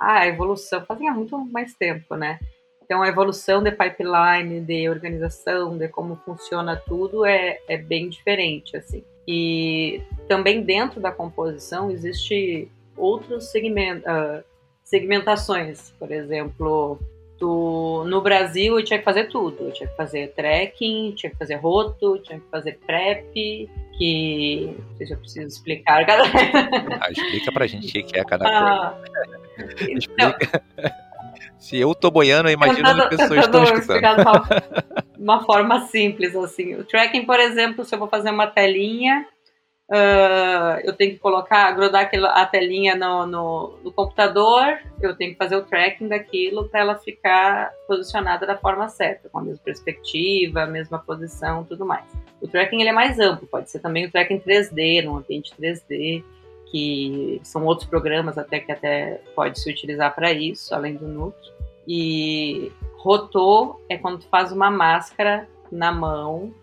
[0.00, 2.40] a evolução fazia muito mais tempo, né?
[2.82, 8.76] Então, a evolução de pipeline, de organização, de como funciona tudo é, é bem diferente,
[8.76, 9.04] assim.
[9.28, 14.42] E também dentro da composição existe outros segment, uh,
[14.82, 15.92] segmentações.
[16.00, 16.98] Por exemplo,
[17.40, 19.64] tu, no Brasil eu tinha que fazer tudo.
[19.64, 24.96] Eu tinha que fazer trekking, tinha que fazer roto, tinha que fazer prep, que não
[24.96, 28.94] sei se eu preciso explicar cada ah, explica pra gente o que é cada ah,
[29.56, 29.90] coisa.
[29.90, 30.38] Explica.
[30.76, 30.90] Então,
[31.58, 34.20] se eu tô boiando eu imagino que as pessoas estão escutando.
[34.20, 34.46] uma,
[35.18, 36.74] uma forma simples assim.
[36.74, 39.26] O tracking por exemplo se eu vou fazer uma telinha
[39.90, 45.32] Uh, eu tenho que colocar, grudar aquela, a telinha no, no, no, computador, eu tenho
[45.32, 49.60] que fazer o tracking daquilo para ela ficar posicionada da forma certa, com a mesma
[49.64, 52.04] perspectiva, a mesma posição, tudo mais.
[52.40, 56.22] O tracking ele é mais amplo, pode ser também o tracking 3D, num ambiente 3D,
[56.70, 61.50] que são outros programas até que até pode se utilizar para isso, além do Nuke.
[61.88, 66.54] E rotor é quando tu faz uma máscara na mão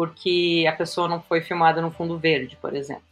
[0.00, 3.02] porque a pessoa não foi filmada no fundo verde, por exemplo.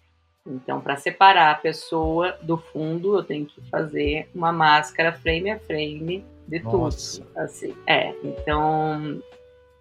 [0.46, 5.58] Então, para separar a pessoa do fundo, eu tenho que fazer uma máscara frame a
[5.58, 7.20] frame de Nossa.
[7.20, 7.28] tudo.
[7.36, 7.76] Assim.
[7.86, 9.22] É, então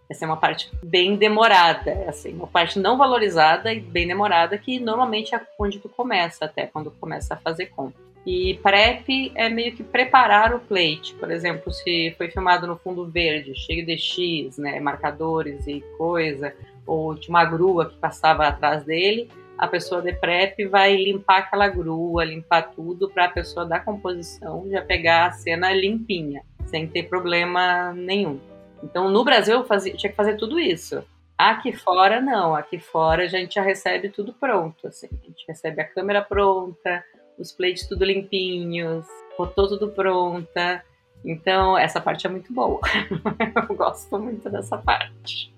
[0.10, 4.78] essa é uma parte bem demorada, assim, uma parte não valorizada e bem demorada que
[4.78, 8.06] normalmente é onde tu começa até quando começa a fazer compra.
[8.26, 11.15] E prep é meio que preparar o plate.
[11.17, 16.54] Por exemplo, se foi filmado no fundo verde, cheio de X, né, marcadores e coisa,
[16.88, 21.67] ou de uma grua que passava atrás dele, a pessoa de prep vai limpar aquela
[21.67, 27.04] grua, limpar tudo para a pessoa da composição já pegar a cena limpinha, sem ter
[27.04, 28.39] problema nenhum.
[28.84, 31.04] Então, no Brasil, eu fazia, tinha que fazer tudo isso.
[31.38, 32.56] Aqui fora, não.
[32.56, 34.88] Aqui fora, a gente já recebe tudo pronto.
[34.88, 35.08] Assim.
[35.12, 37.04] A gente recebe a câmera pronta,
[37.38, 40.84] os plates tudo limpinhos, foto tudo pronta.
[41.26, 42.80] Então, essa parte é muito boa.
[43.69, 45.54] Eu gosto muito dessa parte.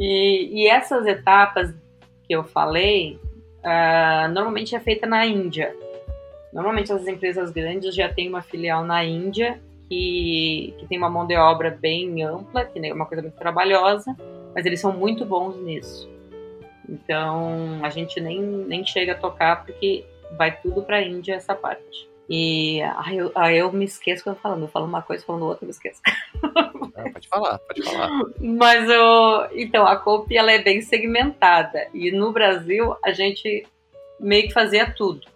[0.00, 1.74] E, e, essas etapas
[2.26, 3.20] que eu falei,
[3.58, 5.76] uh, normalmente é feita na Índia.
[6.54, 9.60] Normalmente as empresas grandes já têm uma filial na Índia
[9.90, 14.16] que, que tem uma mão de obra bem ampla, que é uma coisa muito trabalhosa,
[14.54, 16.08] mas eles são muito bons nisso.
[16.88, 20.06] Então a gente nem, nem chega a tocar porque
[20.38, 22.08] vai tudo para a Índia essa parte.
[22.32, 25.46] E aí eu, aí eu me esqueço quando eu falando, eu falo uma coisa, falando
[25.46, 26.00] outra, eu me esqueço.
[26.96, 28.10] Ah, pode falar, pode falar.
[28.38, 31.86] Mas eu, então, a COP ela é bem segmentada.
[31.94, 33.66] E no Brasil a gente
[34.18, 35.26] meio que fazia tudo.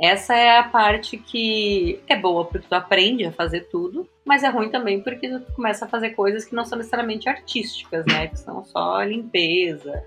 [0.00, 4.48] Essa é a parte que é boa porque tu aprende a fazer tudo, mas é
[4.48, 8.26] ruim também porque tu começa a fazer coisas que não são necessariamente artísticas, né?
[8.26, 10.02] Que são só limpeza.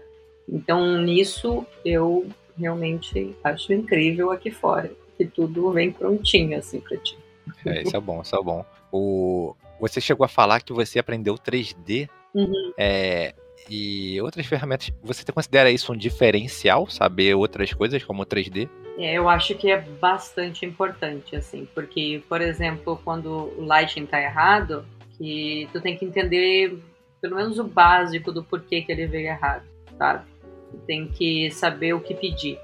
[0.50, 7.18] Então, nisso eu realmente acho incrível aqui fora, que tudo vem prontinho assim pra ti.
[7.66, 8.66] É, isso é bom, isso é bom.
[8.92, 9.56] O...
[9.80, 12.74] Você chegou a falar que você aprendeu 3D uhum.
[12.78, 13.34] é,
[13.70, 14.92] e outras ferramentas.
[15.04, 18.70] Você considera isso um diferencial, saber outras coisas como 3D?
[18.98, 24.20] É, eu acho que é bastante importante, assim, porque, por exemplo, quando o lighting tá
[24.20, 24.86] errado,
[25.18, 26.80] que tu tem que entender
[27.22, 29.64] pelo menos o básico do porquê que ele veio errado,
[29.98, 30.26] sabe?
[30.72, 32.60] Tu tem que saber o que pedir.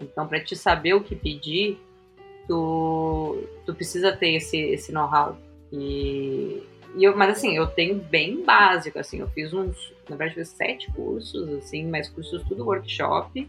[0.00, 1.78] Então, para te saber o que pedir,
[2.46, 5.36] tu, tu precisa ter esse, esse know-how.
[5.72, 6.62] E,
[6.96, 10.48] e eu, mas assim, eu tenho bem básico, assim, eu fiz uns, na verdade, fiz
[10.48, 13.48] sete cursos, assim, mas cursos tudo workshop.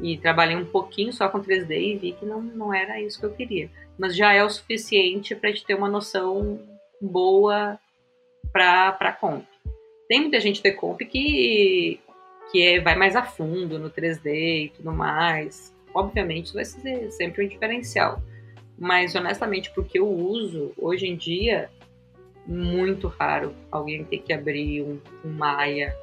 [0.00, 3.24] E trabalhei um pouquinho só com 3D e vi que não, não era isso que
[3.24, 3.70] eu queria.
[3.98, 6.60] Mas já é o suficiente para te ter uma noção
[7.00, 7.78] boa
[8.52, 9.44] para comp.
[10.08, 11.98] Tem muita gente de comp que,
[12.52, 15.74] que é, vai mais a fundo no 3D e tudo mais.
[15.96, 18.20] Obviamente, vai ser sempre um diferencial.
[18.78, 21.70] Mas, honestamente, porque eu uso, hoje em dia,
[22.46, 25.96] muito raro alguém ter que abrir um, um Maia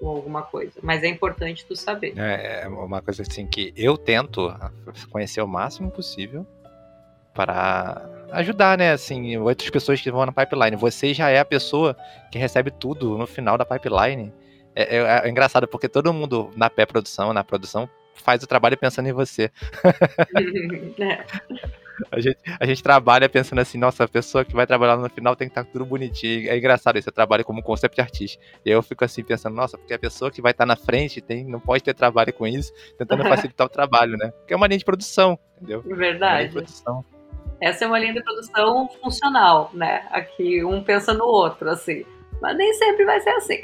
[0.00, 0.72] ou alguma coisa.
[0.82, 2.14] Mas é importante tu saber.
[2.16, 4.50] É, é uma coisa assim que eu tento
[5.10, 6.46] conhecer o máximo possível
[7.34, 8.92] para ajudar, né?
[8.92, 10.76] Assim, outras pessoas que vão na pipeline.
[10.76, 11.94] Você já é a pessoa
[12.32, 14.32] que recebe tudo no final da pipeline.
[14.74, 19.08] É, é, é engraçado porque todo mundo na pré-produção, na produção, faz o trabalho pensando
[19.08, 19.50] em você.
[21.00, 21.24] é.
[22.10, 25.36] A gente, a gente trabalha pensando assim, nossa, a pessoa que vai trabalhar no final
[25.36, 26.48] tem que estar tudo bonitinho.
[26.48, 28.38] É engraçado isso, eu trabalho como concept artist.
[28.64, 31.44] E eu fico assim pensando, nossa, porque a pessoa que vai estar na frente tem,
[31.44, 34.30] não pode ter trabalho com isso, tentando facilitar o trabalho, né?
[34.30, 35.82] Porque é uma linha de produção, entendeu?
[35.82, 36.48] Verdade.
[36.48, 37.04] É produção.
[37.60, 40.06] Essa é uma linha de produção funcional, né?
[40.10, 42.04] Aqui um pensa no outro, assim.
[42.40, 43.60] Mas nem sempre vai ser assim.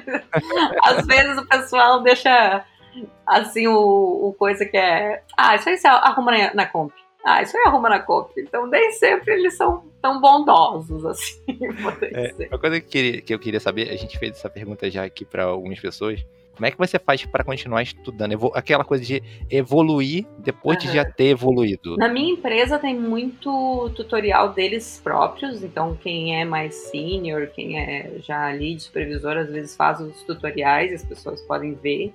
[0.82, 2.64] Às vezes o pessoal deixa
[3.26, 5.22] assim o, o coisa que é.
[5.36, 6.92] Ah, isso aí você arruma na, na comp.
[7.24, 8.30] Ah, isso aí arruma na comp.
[8.36, 11.42] Então nem sempre eles são tão bondosos assim.
[12.02, 15.24] É, uma coisa que, que eu queria saber, a gente fez essa pergunta já aqui
[15.24, 18.50] para algumas pessoas como é que você faz para continuar estudando?
[18.54, 20.86] Aquela coisa de evoluir depois uhum.
[20.86, 21.96] de já ter evoluído.
[21.96, 28.18] Na minha empresa tem muito tutorial deles próprios, então quem é mais senior, quem é
[28.20, 32.14] já lead, supervisor, às vezes faz os tutoriais, as pessoas podem ver.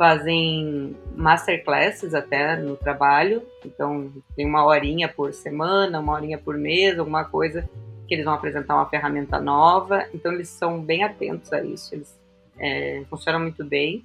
[0.00, 6.98] Fazem masterclasses até no trabalho, então tem uma horinha por semana, uma horinha por mês,
[6.98, 7.68] alguma coisa
[8.08, 12.18] que eles vão apresentar uma ferramenta nova, então eles são bem atentos a isso, eles
[12.58, 14.02] é, funciona muito bem.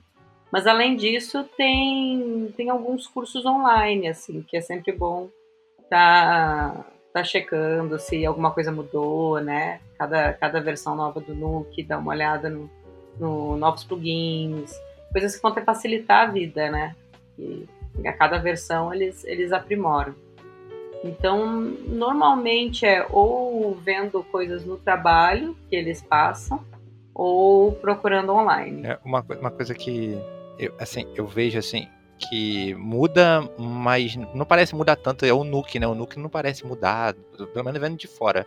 [0.51, 5.29] Mas além disso, tem, tem alguns cursos online, assim, que é sempre bom
[5.89, 9.79] tá, tá checando se alguma coisa mudou, né?
[9.97, 12.69] Cada, cada versão nova do Nuke, dá uma olhada no,
[13.17, 14.77] no novos plugins,
[15.15, 16.93] coisas que vão ter facilitar a vida, né?
[17.39, 17.65] E
[18.06, 20.13] a cada versão eles, eles aprimoram.
[21.06, 26.62] Então, normalmente é ou vendo coisas no trabalho que eles passam,
[27.13, 28.86] ou procurando online.
[28.86, 30.19] É uma, uma coisa que
[30.60, 35.25] eu, assim, eu vejo assim que muda, mas não parece mudar tanto.
[35.25, 35.88] É o Nuke, né?
[35.88, 37.13] O Nuke não parece mudar,
[37.54, 38.45] pelo menos vendo de fora.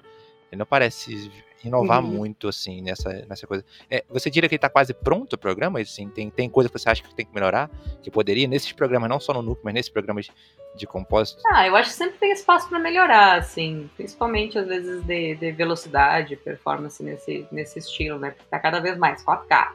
[0.51, 1.31] Ele não parece
[1.65, 2.11] inovar uhum.
[2.11, 3.65] muito, assim, nessa, nessa coisa.
[3.91, 5.81] É, você diria que ele tá quase pronto o programa?
[5.81, 7.71] Assim, tem, tem coisa que você acha que tem que melhorar?
[8.03, 10.31] Que poderia, nesses programas, não só no Nuke, mas nesses programas
[10.77, 11.43] de compósito?
[11.47, 13.91] Ah, eu acho que sempre tem espaço para melhorar, assim.
[13.97, 18.31] Principalmente, às vezes, de, de velocidade, performance nesse, nesse estilo, né?
[18.31, 19.73] Porque tá cada vez mais 4K,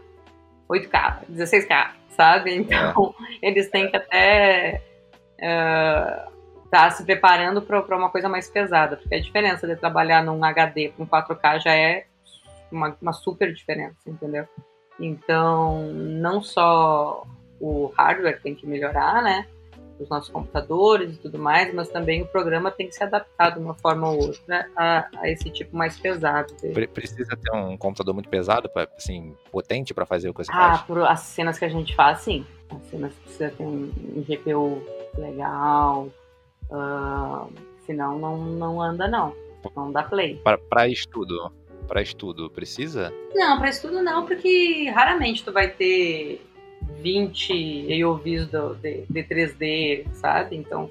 [0.69, 2.55] 8K, 16K, sabe?
[2.55, 3.47] Então, é.
[3.49, 4.81] eles têm que até...
[5.39, 6.32] Uh,
[6.73, 10.89] tá se preparando para uma coisa mais pesada, porque a diferença de trabalhar num HD
[10.97, 12.07] com 4K já é
[12.71, 14.47] uma, uma super diferença, entendeu?
[14.99, 17.27] Então, não só
[17.59, 19.45] o hardware tem que melhorar, né?
[19.99, 23.59] Os nossos computadores e tudo mais, mas também o programa tem que se adaptar de
[23.59, 26.55] uma forma ou outra a, a esse tipo mais pesado.
[26.55, 26.87] Dele.
[26.87, 30.55] Precisa ter um computador muito pesado, pra, assim, potente para fazer o que você ah,
[30.55, 30.79] faz?
[30.79, 32.43] Ah, por as cenas que a gente faz, sim.
[32.71, 34.81] As cenas precisa ter um, um GPU
[35.15, 36.09] legal,
[36.69, 37.51] Uh,
[37.85, 39.33] senão não, não anda não.
[39.75, 40.41] Não dá play.
[40.69, 41.51] Para estudo.
[41.87, 43.13] Para estudo, precisa?
[43.33, 46.41] Não, para estudo não, porque raramente tu vai ter
[46.99, 50.55] 20 AOVs do, de, de 3D, sabe?
[50.55, 50.89] Então,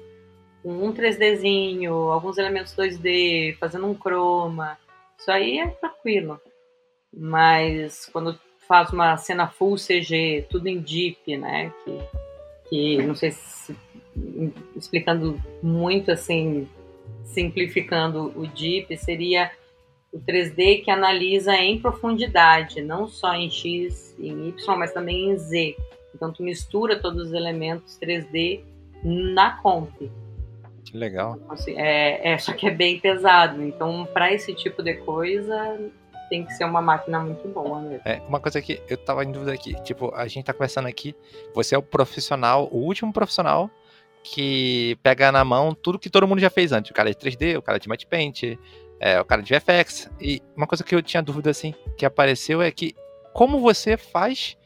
[0.63, 4.77] um 3Dzinho, alguns elementos 2D, fazendo um chroma,
[5.17, 6.39] isso aí é tranquilo.
[7.11, 11.71] Mas quando faz uma cena full CG, tudo em deep, né?
[11.83, 11.99] Que,
[12.69, 13.75] que não sei se
[14.75, 16.67] explicando muito assim,
[17.23, 19.51] simplificando o DIP, seria
[20.11, 25.31] o 3D que analisa em profundidade, não só em X e em Y, mas também
[25.31, 25.75] em Z.
[26.13, 28.61] Então tu mistura todos os elementos 3D
[29.03, 29.91] na comp.
[30.85, 31.37] Que legal.
[31.37, 33.63] Então, assim, é, é, só que é bem pesado.
[33.63, 35.79] Então, para esse tipo de coisa,
[36.29, 38.01] tem que ser uma máquina muito boa mesmo.
[38.05, 41.15] É, uma coisa que eu tava em dúvida aqui, tipo, a gente tá conversando aqui,
[41.53, 43.69] você é o profissional, o último profissional
[44.23, 46.91] que pega na mão tudo que todo mundo já fez antes.
[46.91, 48.57] O cara de 3D, o cara de Matte Paint,
[48.99, 50.09] é, o cara de VFX.
[50.19, 52.95] E uma coisa que eu tinha dúvida, assim, que apareceu é que
[53.33, 54.57] como você faz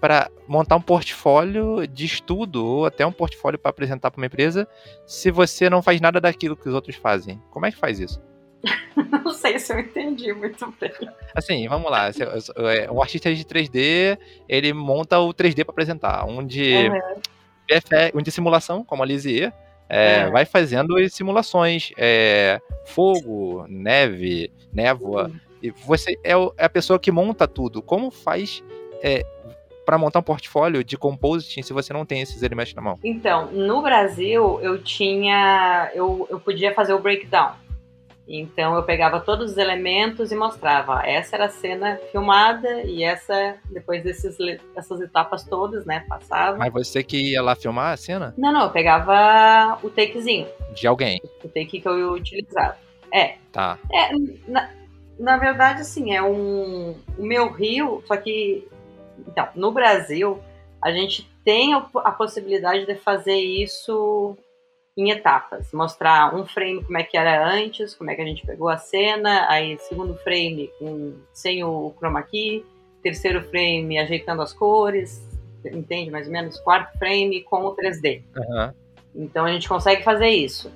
[0.00, 4.66] para montar um portfólio de estudo ou até um portfólio para apresentar para uma empresa
[5.06, 7.40] se você não faz nada daquilo que os outros fazem?
[7.50, 8.20] Como é que faz isso?
[9.24, 10.92] não sei se eu entendi muito bem.
[11.34, 12.08] Assim, vamos lá.
[12.08, 16.24] É, um artista de 3D, ele monta o 3D para apresentar.
[16.24, 17.20] Um de uhum.
[17.66, 19.52] PFE, um de simulação, como a Lisier,
[19.88, 21.92] é, vai fazendo simulações.
[21.98, 25.28] É, fogo, neve, névoa.
[25.28, 25.40] Uhum.
[25.62, 27.82] E você é, é a pessoa que monta tudo.
[27.82, 28.64] Como faz
[29.02, 29.24] é,
[29.84, 32.98] para montar um portfólio de compositing se você não tem esses elementos na mão?
[33.04, 35.90] Então, no Brasil, eu tinha.
[35.94, 37.52] Eu, eu podia fazer o breakdown.
[38.34, 41.02] Então eu pegava todos os elementos e mostrava.
[41.04, 44.38] Essa era a cena filmada e essa, depois desses,
[44.74, 46.56] dessas etapas todas, né, passava.
[46.56, 48.34] Mas você que ia lá filmar a cena?
[48.38, 50.46] Não, não, eu pegava o takezinho.
[50.74, 51.20] De alguém?
[51.44, 52.78] O take que eu utilizava.
[53.12, 53.34] É.
[53.52, 53.78] Tá.
[53.92, 54.08] É,
[54.48, 54.70] na,
[55.18, 56.96] na verdade, assim, é um.
[57.18, 58.66] O meu rio, só que.
[59.28, 60.40] Então, no Brasil,
[60.80, 64.38] a gente tem a possibilidade de fazer isso
[64.96, 68.46] em etapas, mostrar um frame como é que era antes, como é que a gente
[68.46, 70.70] pegou a cena, aí segundo frame
[71.32, 72.64] sem o chroma key,
[73.02, 75.26] terceiro frame ajeitando as cores,
[75.64, 76.60] entende mais ou menos?
[76.60, 78.22] Quarto frame com o 3D.
[78.36, 78.72] Uhum.
[79.14, 80.70] Então a gente consegue fazer isso.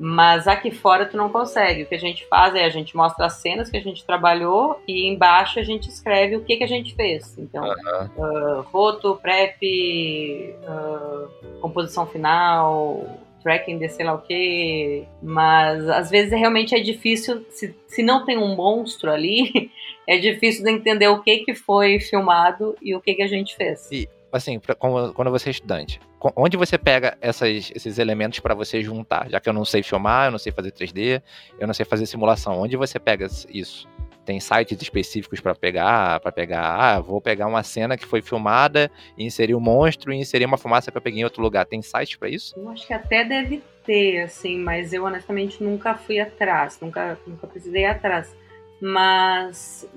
[0.00, 1.82] Mas aqui fora tu não consegue.
[1.82, 4.80] O que a gente faz é a gente mostra as cenas que a gente trabalhou
[4.86, 7.36] e embaixo a gente escreve o que, que a gente fez.
[7.36, 8.58] Então, uhum.
[8.58, 16.32] uh, roto, prep, uh, composição final, tracking de sei lá o que, mas às vezes
[16.32, 19.70] realmente é difícil, se, se não tem um monstro ali,
[20.06, 23.56] é difícil de entender o que, que foi filmado e o que, que a gente
[23.56, 23.90] fez.
[23.90, 26.00] E, assim, pra, quando você é estudante,
[26.36, 29.28] onde você pega essas, esses elementos para você juntar?
[29.30, 31.22] Já que eu não sei filmar, eu não sei fazer 3D,
[31.58, 33.88] eu não sei fazer simulação, onde você pega isso?
[34.28, 38.90] Tem sites específicos para pegar, para pegar, ah, vou pegar uma cena que foi filmada,
[39.16, 41.64] inserir um monstro e inserir uma fumaça que eu peguei em outro lugar.
[41.64, 42.52] Tem site para isso?
[42.54, 47.46] Eu acho que até deve ter, assim, mas eu honestamente nunca fui atrás, nunca, nunca
[47.46, 48.36] precisei ir atrás.
[48.82, 49.88] Mas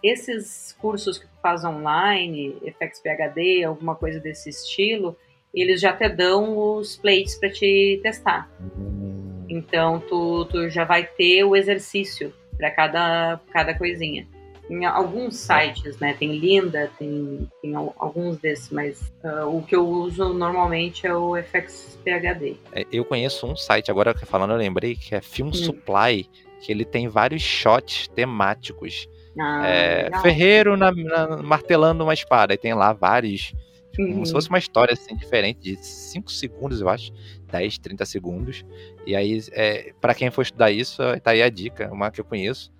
[0.00, 5.16] esses cursos que tu faz online, FX PHD, alguma coisa desse estilo,
[5.52, 8.48] eles já te dão os plates para te testar.
[8.60, 9.46] Hum.
[9.48, 14.26] Então tu, tu já vai ter o exercício para cada, cada coisinha.
[14.68, 16.14] Em alguns sites, né?
[16.16, 21.34] Tem Linda, tem, tem alguns desses, mas uh, o que eu uso normalmente é o
[21.42, 22.56] FX PHD.
[22.72, 25.54] É, eu conheço um site, agora falando eu lembrei, que é Film hum.
[25.54, 26.28] Supply,
[26.60, 29.08] que ele tem vários shots temáticos.
[29.40, 33.52] Ah, é, ferreiro na, na, martelando uma espada, e tem lá vários
[33.98, 34.12] Uhum.
[34.12, 34.36] Como se uhum.
[34.36, 37.12] fosse uma história assim, diferente, de 5 segundos, eu acho.
[37.50, 38.64] 10, 30 segundos.
[39.06, 42.24] E aí, é, para quem for estudar isso, tá aí a dica, uma que eu
[42.24, 42.72] conheço.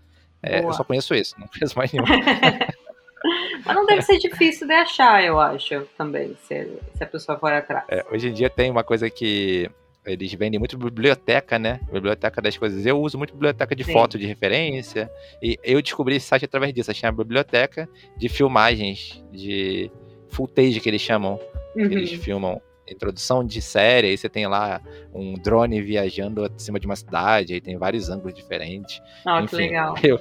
[0.43, 2.07] É, eu só conheço esse, não conheço mais nenhum.
[3.67, 7.53] Mas não deve ser difícil de achar, eu acho, também, se, se a pessoa for
[7.53, 7.85] atrás.
[7.89, 9.71] É, hoje em dia tem uma coisa que
[10.05, 11.81] eles vendem muito biblioteca, né?
[11.93, 12.87] Biblioteca das coisas.
[12.87, 13.93] Eu uso muito biblioteca de Sim.
[13.93, 15.11] foto de referência.
[15.43, 16.91] E eu descobri esse site através disso.
[16.91, 19.91] Achei uma biblioteca de filmagens de
[20.29, 21.39] footage que eles chamam.
[21.77, 21.85] Uhum.
[21.85, 24.81] Eles filmam introdução de série, aí você tem lá
[25.15, 29.01] um drone viajando acima de uma cidade, aí tem vários ângulos diferentes.
[29.25, 29.95] Ah, que legal.
[30.03, 30.19] Eu,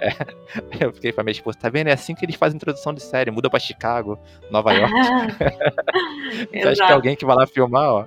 [0.00, 0.10] é,
[0.84, 1.88] eu fiquei pra minha esposa, tá vendo?
[1.88, 4.18] É assim que eles fazem introdução de série, muda pra Chicago,
[4.50, 4.92] Nova York.
[6.52, 8.06] você acha que é alguém que vai lá filmar, ó?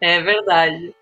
[0.00, 0.94] É verdade.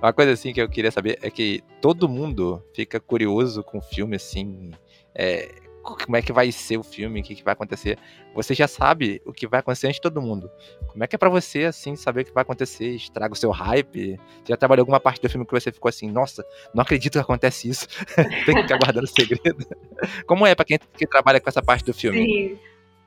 [0.00, 3.82] Uma coisa assim que eu queria saber é que todo mundo fica curioso com o
[3.82, 4.70] filme, assim.
[5.14, 5.50] É,
[5.82, 7.98] como é que vai ser o filme, o que, que vai acontecer.
[8.34, 10.50] Você já sabe o que vai acontecer antes de todo mundo.
[10.88, 12.94] Como é que é para você, assim, saber o que vai acontecer?
[12.94, 14.16] Estraga o seu hype?
[14.16, 17.18] Você já trabalhou alguma parte do filme que você ficou assim, nossa, não acredito que
[17.18, 17.86] acontece isso.
[18.44, 19.66] Tem que ficar guardando segredo.
[20.26, 22.18] Como é para quem, quem trabalha com essa parte do filme?
[22.24, 22.58] Sim.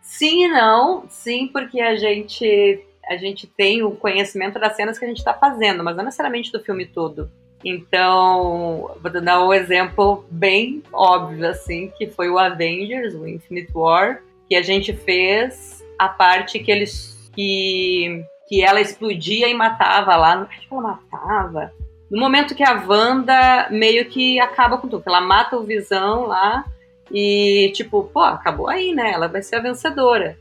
[0.02, 1.06] Sim e não.
[1.10, 5.34] Sim, porque a gente a gente tem o conhecimento das cenas que a gente está
[5.34, 7.30] fazendo, mas não necessariamente do filme todo.
[7.64, 14.22] Então, vou dar um exemplo bem óbvio, assim, que foi o Avengers, o Infinite War,
[14.50, 17.32] que a gente fez a parte que eles.
[17.34, 20.42] que, que ela explodia e matava lá.
[20.42, 21.72] Acho que ela matava.
[22.12, 26.66] No momento que a Wanda meio que acaba com tudo, ela mata o Visão lá
[27.12, 29.12] e, tipo, pô, acabou aí, né?
[29.12, 30.38] Ela vai ser a vencedora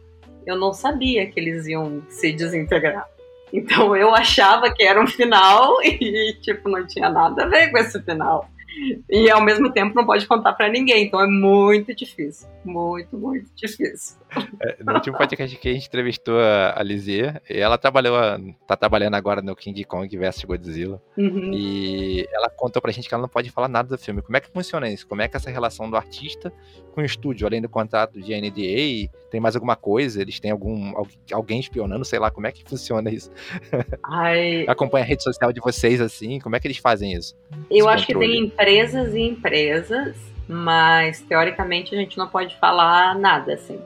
[0.47, 3.09] eu não sabia que eles iam se desintegrar.
[3.53, 7.79] Então eu achava que era um final e, tipo, não tinha nada a ver com
[7.79, 8.49] esse final.
[9.09, 11.07] E ao mesmo tempo não pode contar para ninguém.
[11.07, 12.49] Então é muito difícil.
[12.65, 14.17] Muito, muito difícil.
[14.61, 18.17] É, no último podcast que a gente entrevistou a, a Lizzie, ela trabalhou,
[18.67, 21.03] tá trabalhando agora no King Kong vs Godzilla.
[21.17, 21.51] Uhum.
[21.53, 24.23] E ela contou pra gente que ela não pode falar nada do filme.
[24.23, 25.07] Como é que funciona isso?
[25.07, 26.53] Como é que é essa relação do artista
[26.93, 27.47] com o estúdio?
[27.47, 30.23] Além do contrato de NDA, tem mais alguma coisa?
[30.23, 30.93] Eles têm algum
[31.33, 32.05] alguém espionando?
[32.05, 33.31] Sei lá, como é que funciona isso?
[34.05, 34.65] Ai...
[34.73, 36.39] Acompanha a rede social de vocês assim?
[36.39, 37.37] Como é que eles fazem isso?
[37.71, 38.27] Eu acho controle?
[38.27, 40.17] que tem empresas e empresas,
[40.49, 43.79] mas teoricamente a gente não pode falar nada assim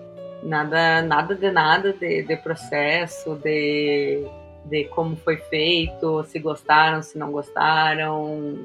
[0.46, 4.24] nada, nada de nada de, de processo, de,
[4.64, 8.58] de como foi feito, se gostaram, se não gostaram.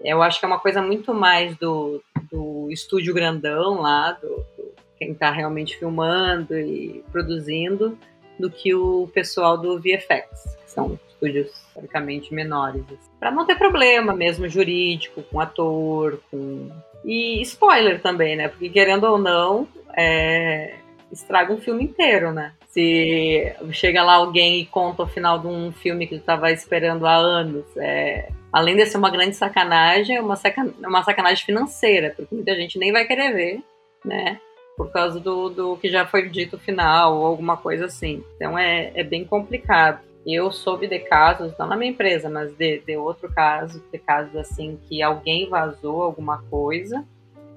[0.00, 4.70] Eu acho que é uma coisa muito mais do, do estúdio grandão lá, do, do
[4.98, 7.96] quem está realmente filmando e produzindo,
[8.38, 12.82] do que o pessoal do VFX, que são estúdios historicamente menores.
[12.86, 13.10] Assim.
[13.18, 16.70] Para não ter problema mesmo jurídico com ator, com.
[17.04, 18.48] E spoiler também, né?
[18.48, 19.66] Porque querendo ou não,
[19.96, 20.74] é,
[21.12, 22.52] estraga um filme inteiro, né?
[22.68, 27.06] Se chega lá alguém e conta o final de um filme que tu estava esperando
[27.06, 32.12] há anos, é, além de ser uma grande sacanagem, é uma, sacan uma sacanagem financeira,
[32.14, 33.62] porque muita gente nem vai querer ver,
[34.04, 34.38] né?
[34.76, 38.22] Por causa do, do que já foi dito final ou alguma coisa assim.
[38.36, 40.09] Então é, é bem complicado.
[40.26, 44.36] Eu soube de casos, não na minha empresa, mas de, de outro caso, de casos
[44.36, 47.04] assim que alguém vazou alguma coisa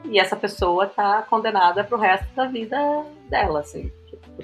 [0.05, 2.77] e essa pessoa tá condenada pro resto da vida
[3.29, 3.91] dela, assim.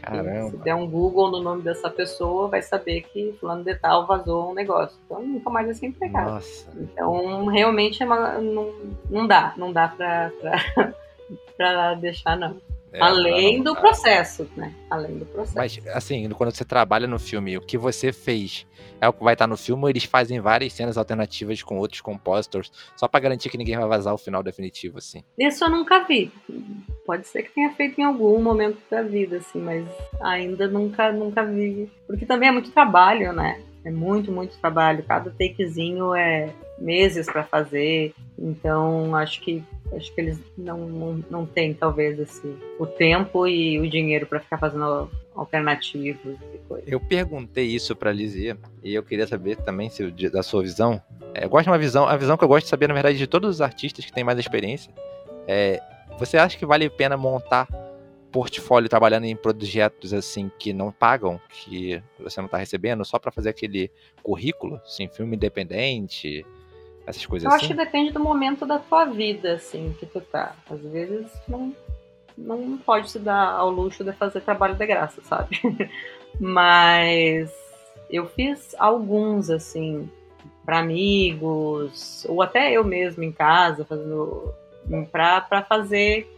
[0.01, 0.51] Caramba.
[0.51, 4.51] Se der um Google no nome dessa pessoa, vai saber que fulano de tal vazou
[4.51, 4.97] um negócio.
[5.05, 6.31] Então nunca mais vai ser empregado.
[6.31, 6.69] Nossa.
[6.77, 8.73] Então realmente é uma, não,
[9.09, 10.93] não dá, não dá pra, pra,
[11.57, 12.57] pra deixar não.
[12.91, 14.73] É, Além do processo, né?
[14.89, 15.55] Além do processo.
[15.55, 18.65] Mas, assim, quando você trabalha no filme, o que você fez
[18.99, 22.01] é o que vai estar no filme ou eles fazem várias cenas alternativas com outros
[22.01, 25.23] compositors, só para garantir que ninguém vai vazar o final definitivo, assim?
[25.37, 26.31] Isso eu nunca vi.
[27.05, 29.87] Pode ser que tenha feito em algum momento da vida, assim, mas
[30.21, 31.89] ainda nunca, nunca vi.
[32.07, 33.61] Porque também é muito trabalho, né?
[33.85, 35.03] É muito, muito trabalho.
[35.03, 38.13] Cada takezinho é meses para fazer.
[38.37, 39.63] Então, acho que
[39.95, 44.39] acho que eles não, não, não têm, talvez, esse, o tempo e o dinheiro para
[44.39, 46.87] ficar fazendo alternativos e coisas.
[46.87, 51.01] Eu perguntei isso para Lizia e eu queria saber também se da sua visão.
[51.33, 53.17] É, eu gosto de uma visão, a visão que eu gosto de saber, na verdade,
[53.17, 54.93] de todos os artistas que têm mais experiência.
[55.47, 55.81] É,
[56.17, 57.67] você acha que vale a pena montar
[58.31, 63.31] portfólio trabalhando em projetos assim que não pagam, que você não está recebendo, só para
[63.31, 66.45] fazer aquele currículo, assim, filme independente,
[67.09, 67.65] essas coisas Eu assim?
[67.65, 70.55] acho que depende do momento da tua vida, assim, que tu tá.
[70.69, 71.73] Às vezes não,
[72.37, 75.59] não pode se dar ao luxo de fazer trabalho de graça, sabe?
[76.39, 77.51] Mas
[78.09, 80.09] eu fiz alguns, assim,
[80.65, 84.53] para amigos, ou até eu mesmo em casa, fazendo
[85.11, 86.31] para fazer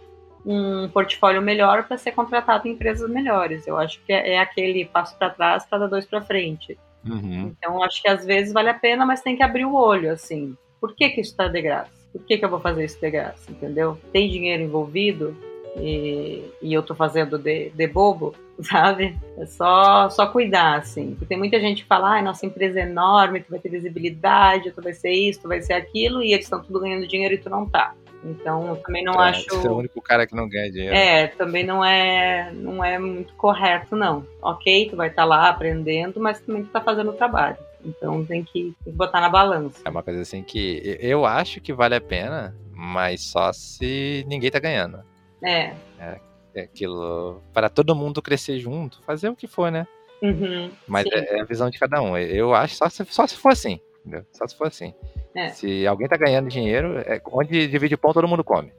[0.46, 3.68] um portfólio melhor para ser contratado em empresas melhores.
[3.68, 6.78] Eu acho que é, é aquele passo para trás para dar dois para frente.
[7.06, 7.54] Uhum.
[7.58, 10.56] Então, acho que às vezes vale a pena, mas tem que abrir o olho, assim.
[10.80, 11.92] Por que, que isso está de graça?
[12.12, 13.52] Por que, que eu vou fazer isso de graça?
[13.52, 13.98] Entendeu?
[14.12, 15.36] Tem dinheiro envolvido
[15.78, 19.18] e, e eu tô fazendo de, de bobo, sabe?
[19.38, 21.12] É só, só cuidar, assim.
[21.12, 24.72] Porque tem muita gente que fala, ah, nossa empresa é enorme, tu vai ter visibilidade,
[24.72, 27.38] tu vai ser isso, tu vai ser aquilo, e eles estão tudo ganhando dinheiro e
[27.38, 27.94] tu não tá.
[28.24, 29.50] Então, também não é, acho.
[29.50, 30.96] Você é o único cara que não ganha dinheiro.
[30.96, 34.26] É, também não é, não é muito correto, não.
[34.42, 37.58] Ok, tu vai estar tá lá aprendendo, mas também tu tá fazendo o trabalho.
[37.84, 39.82] Então tem que, tem que botar na balança.
[39.84, 44.52] É uma coisa assim que eu acho que vale a pena, mas só se ninguém
[44.52, 45.04] tá ganhando.
[45.44, 45.74] É.
[46.00, 46.20] É,
[46.54, 47.42] é aquilo.
[47.52, 49.88] Para todo mundo crescer junto, fazer o que for, né?
[50.22, 52.16] Uhum, mas é, é, a visão de cada um.
[52.16, 53.80] Eu acho só se, só se for assim.
[54.02, 54.24] Entendeu?
[54.32, 54.94] Só se for assim.
[55.36, 55.50] É.
[55.50, 58.72] Se alguém tá ganhando dinheiro, é, onde divide pão todo mundo come.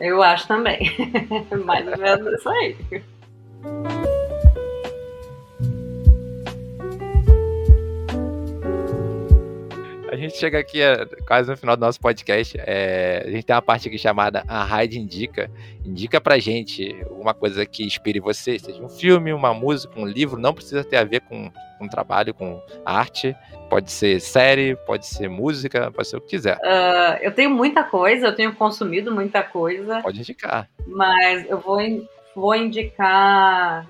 [0.00, 0.78] Eu acho também.
[1.64, 2.76] Mais ou menos isso aí.
[10.10, 12.56] A gente chega aqui é, quase no final do nosso podcast.
[12.60, 15.50] É, a gente tem uma parte aqui chamada A Raid Indica.
[15.84, 20.40] Indica pra gente uma coisa que inspire você, seja um filme, uma música, um livro,
[20.40, 23.36] não precisa ter a ver com, com trabalho, com arte.
[23.68, 26.56] Pode ser série, pode ser música, pode ser o que quiser.
[26.56, 30.00] Uh, eu tenho muita coisa, eu tenho consumido muita coisa.
[30.00, 30.68] Pode indicar.
[30.86, 31.78] Mas eu vou,
[32.34, 33.86] vou indicar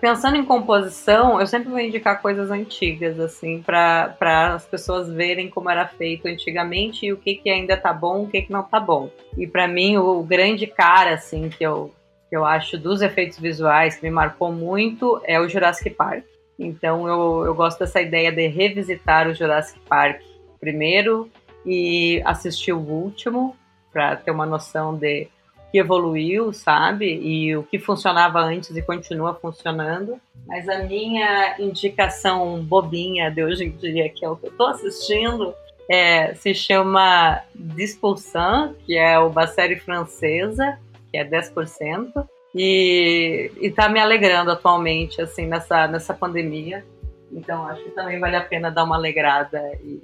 [0.00, 4.16] pensando em composição, eu sempre vou indicar coisas antigas, assim, para
[4.54, 8.28] as pessoas verem como era feito antigamente e o que, que ainda tá bom, o
[8.28, 9.10] que, que não tá bom.
[9.36, 11.92] E para mim, o, grande cara, assim, que eu,
[12.28, 16.24] que eu acho dos efeitos visuais que me marcou muito é o Jurassic Park.
[16.58, 20.20] Então eu, eu gosto dessa ideia de revisitar o Jurassic Park
[20.60, 21.28] primeiro
[21.66, 23.56] e assisti o último
[23.92, 25.28] para ter uma noção de
[25.74, 27.06] que evoluiu, sabe?
[27.06, 30.20] E o que funcionava antes e continua funcionando.
[30.46, 34.68] Mas a minha indicação bobinha de hoje em dia, que é o que eu estou
[34.68, 35.52] assistindo,
[35.90, 40.78] é, se chama Dispulsant, que é uma série francesa,
[41.10, 42.24] que é 10%,
[42.54, 46.84] e, está me alegrando atualmente, assim, nessa, nessa pandemia.
[47.32, 49.60] Então, acho que também vale a pena dar uma alegrada.
[49.82, 50.00] E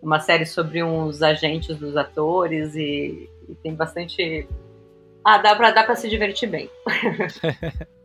[0.00, 4.46] uma série sobre uns agentes dos atores e, e tem bastante
[5.24, 6.70] ah, dá pra, dá pra se divertir bem.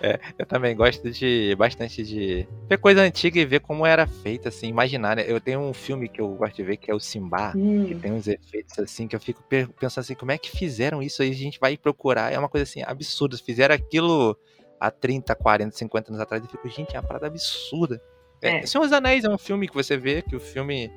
[0.00, 4.48] É, eu também gosto de bastante de ver coisa antiga e ver como era feita,
[4.48, 5.16] assim, imaginar.
[5.16, 5.24] Né?
[5.26, 7.86] Eu tenho um filme que eu gosto de ver que é o Simba, hum.
[7.86, 9.42] que tem uns efeitos assim que eu fico
[9.78, 11.30] pensando assim, como é que fizeram isso aí?
[11.30, 13.36] A gente vai procurar, é uma coisa assim absurda.
[13.36, 14.36] Fizeram aquilo
[14.80, 18.00] há 30, 40, 50 anos atrás, eu fico, gente, é uma parada absurda.
[18.40, 18.58] É.
[18.58, 20.90] É, Senhor dos Anéis é um filme que você vê que o filme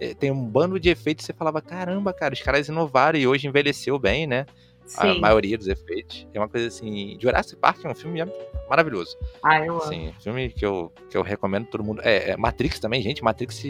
[0.00, 3.26] é, tem um bando de efeitos e você falava, caramba, cara, os caras inovaram e
[3.26, 4.46] hoje envelheceu bem, né?
[4.86, 5.18] Sim.
[5.18, 6.26] a maioria dos efeitos.
[6.32, 7.16] É uma coisa assim.
[7.20, 8.22] Jurassic Park é um filme
[8.68, 9.16] maravilhoso.
[9.42, 10.14] Ah, eu amo.
[10.20, 12.00] filme que eu, que eu recomendo todo mundo.
[12.04, 13.22] É, é, Matrix também, gente.
[13.22, 13.64] Matrix.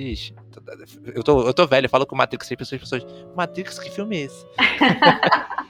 [1.14, 3.06] Eu tô, eu tô velho, eu falo com Matrix, as pessoas, pessoas.
[3.34, 4.46] Matrix, que filme é esse?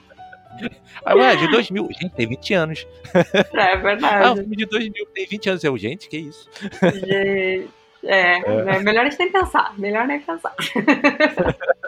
[1.05, 1.87] Ah, ué, de 2000.
[2.01, 2.87] Gente, tem 20 anos.
[3.53, 4.25] É verdade.
[4.25, 5.63] Ah, um filme de 2000 tem 20 anos.
[5.63, 6.49] Eu, gente, que isso?
[6.81, 7.69] Gente,
[8.03, 8.79] é, é.
[8.79, 9.77] melhor a gente nem pensar.
[9.77, 10.55] Melhor nem pensar.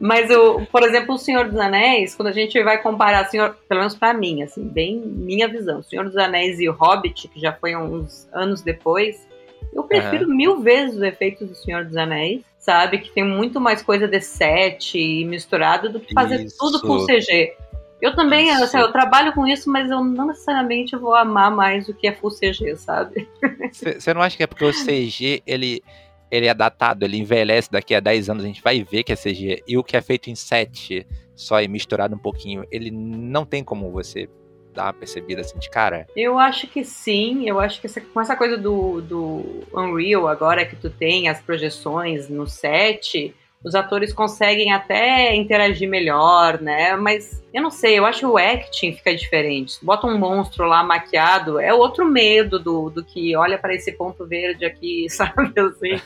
[0.00, 3.80] Mas, o, por exemplo, O Senhor dos Anéis, quando a gente vai comparar, senhor, pelo
[3.80, 7.38] menos para mim, assim, bem minha visão, O Senhor dos Anéis e O Hobbit, que
[7.38, 9.28] já foi uns anos depois,
[9.74, 10.34] eu prefiro uhum.
[10.34, 12.98] mil vezes os efeitos do Senhor dos Anéis, sabe?
[12.98, 16.56] Que tem muito mais coisa de set e misturado do que fazer isso.
[16.58, 17.54] tudo com CG.
[18.00, 21.94] Eu também, assim, eu trabalho com isso, mas eu não necessariamente vou amar mais o
[21.94, 23.28] que é full CG, sabe?
[23.70, 25.82] Você não acha que é porque o CG, ele
[26.30, 29.16] ele é datado, ele envelhece daqui a 10 anos, a gente vai ver que é
[29.16, 29.62] CG.
[29.66, 33.64] E o que é feito em 7, só e misturado um pouquinho, ele não tem
[33.64, 34.28] como você
[34.72, 36.06] dar uma percebida assim de cara?
[36.16, 40.64] Eu acho que sim, eu acho que essa, com essa coisa do, do Unreal agora
[40.64, 46.96] que tu tem as projeções no set, os atores conseguem até interagir melhor, né?
[46.96, 49.76] Mas eu não sei, eu acho que o acting fica diferente.
[49.82, 54.26] Bota um monstro lá maquiado, é outro medo do, do que olha para esse ponto
[54.26, 55.52] verde aqui, sabe?
[55.60, 56.00] Assim.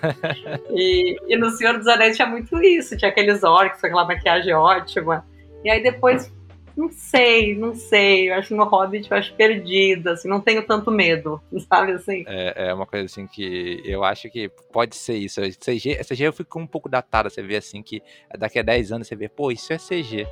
[0.71, 5.25] E, e no Senhor dos Anéis tinha muito isso, tinha aqueles orcs, aquela maquiagem ótima.
[5.65, 6.33] E aí depois
[6.77, 8.31] não sei, não sei.
[8.31, 12.25] Eu acho que no Hobbit eu acho perdida, assim, não tenho tanto medo, sabe assim?
[12.27, 15.41] É, é uma coisa assim que eu acho que pode ser isso.
[15.41, 18.03] CG, CG eu fico um pouco datada, você vê assim que
[18.37, 20.27] daqui a 10 anos você vê, pô, isso é CG.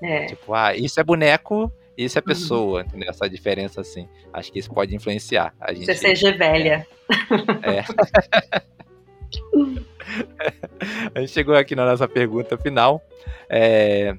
[0.00, 0.26] É.
[0.26, 2.26] Tipo, ah, isso é boneco, isso é uhum.
[2.26, 2.86] pessoa, uhum.
[2.86, 3.10] entendeu?
[3.10, 4.08] Essa diferença assim.
[4.32, 5.52] Acho que isso pode influenciar.
[5.60, 6.86] A gente, isso é CG velha.
[7.62, 7.82] É.
[11.14, 13.02] a gente chegou aqui na nossa pergunta final.
[13.50, 14.16] É,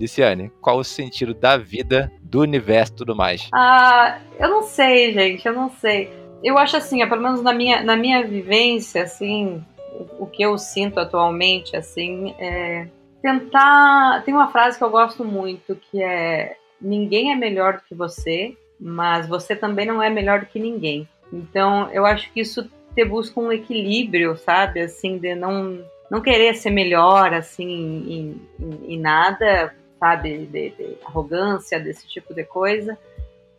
[0.00, 3.48] Liciane, qual o sentido da vida, do universo e tudo mais?
[3.52, 6.10] Ah, eu não sei, gente, eu não sei.
[6.42, 10.56] Eu acho assim, pelo menos na minha, na minha vivência, assim, o, o que eu
[10.56, 12.88] sinto atualmente, assim, é
[13.20, 14.22] tentar.
[14.24, 18.56] Tem uma frase que eu gosto muito que é: ninguém é melhor do que você,
[18.80, 21.06] mas você também não é melhor do que ninguém.
[21.30, 24.80] Então, eu acho que isso te busca um equilíbrio, sabe?
[24.80, 30.96] Assim, de não, não querer ser melhor, assim, em, em, em nada, sabe, de, de,
[31.04, 32.98] arrogância, desse tipo de coisa,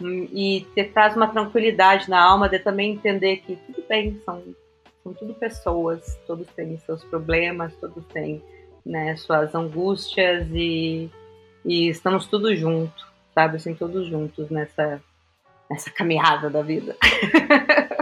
[0.02, 4.44] e te traz uma tranquilidade na alma de também entender que tudo bem, são,
[5.04, 8.42] são tudo pessoas, todos têm seus problemas, todos têm
[8.84, 11.08] né, suas angústias e,
[11.64, 15.00] e estamos todos juntos, sabe, assim, todos juntos nessa,
[15.70, 16.98] nessa caminhada da vida.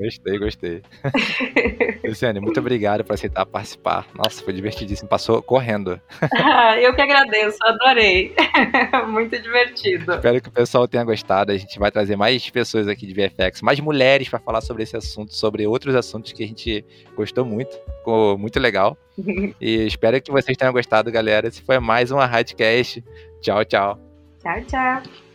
[0.00, 0.82] Gostei, gostei.
[2.02, 4.06] Luciane, muito obrigado por aceitar participar.
[4.16, 5.06] Nossa, foi divertidíssimo.
[5.06, 6.00] Passou correndo.
[6.32, 8.34] Ah, eu que agradeço, adorei.
[9.08, 10.14] muito divertido.
[10.14, 11.52] Espero que o pessoal tenha gostado.
[11.52, 14.96] A gente vai trazer mais pessoas aqui de VFX, mais mulheres para falar sobre esse
[14.96, 16.82] assunto, sobre outros assuntos que a gente
[17.14, 17.78] gostou muito.
[17.98, 18.96] Ficou muito legal.
[19.60, 21.48] e espero que vocês tenham gostado, galera.
[21.48, 23.04] Esse foi mais uma Radcast.
[23.42, 23.98] Tchau, tchau.
[24.42, 25.29] Tchau, tchau.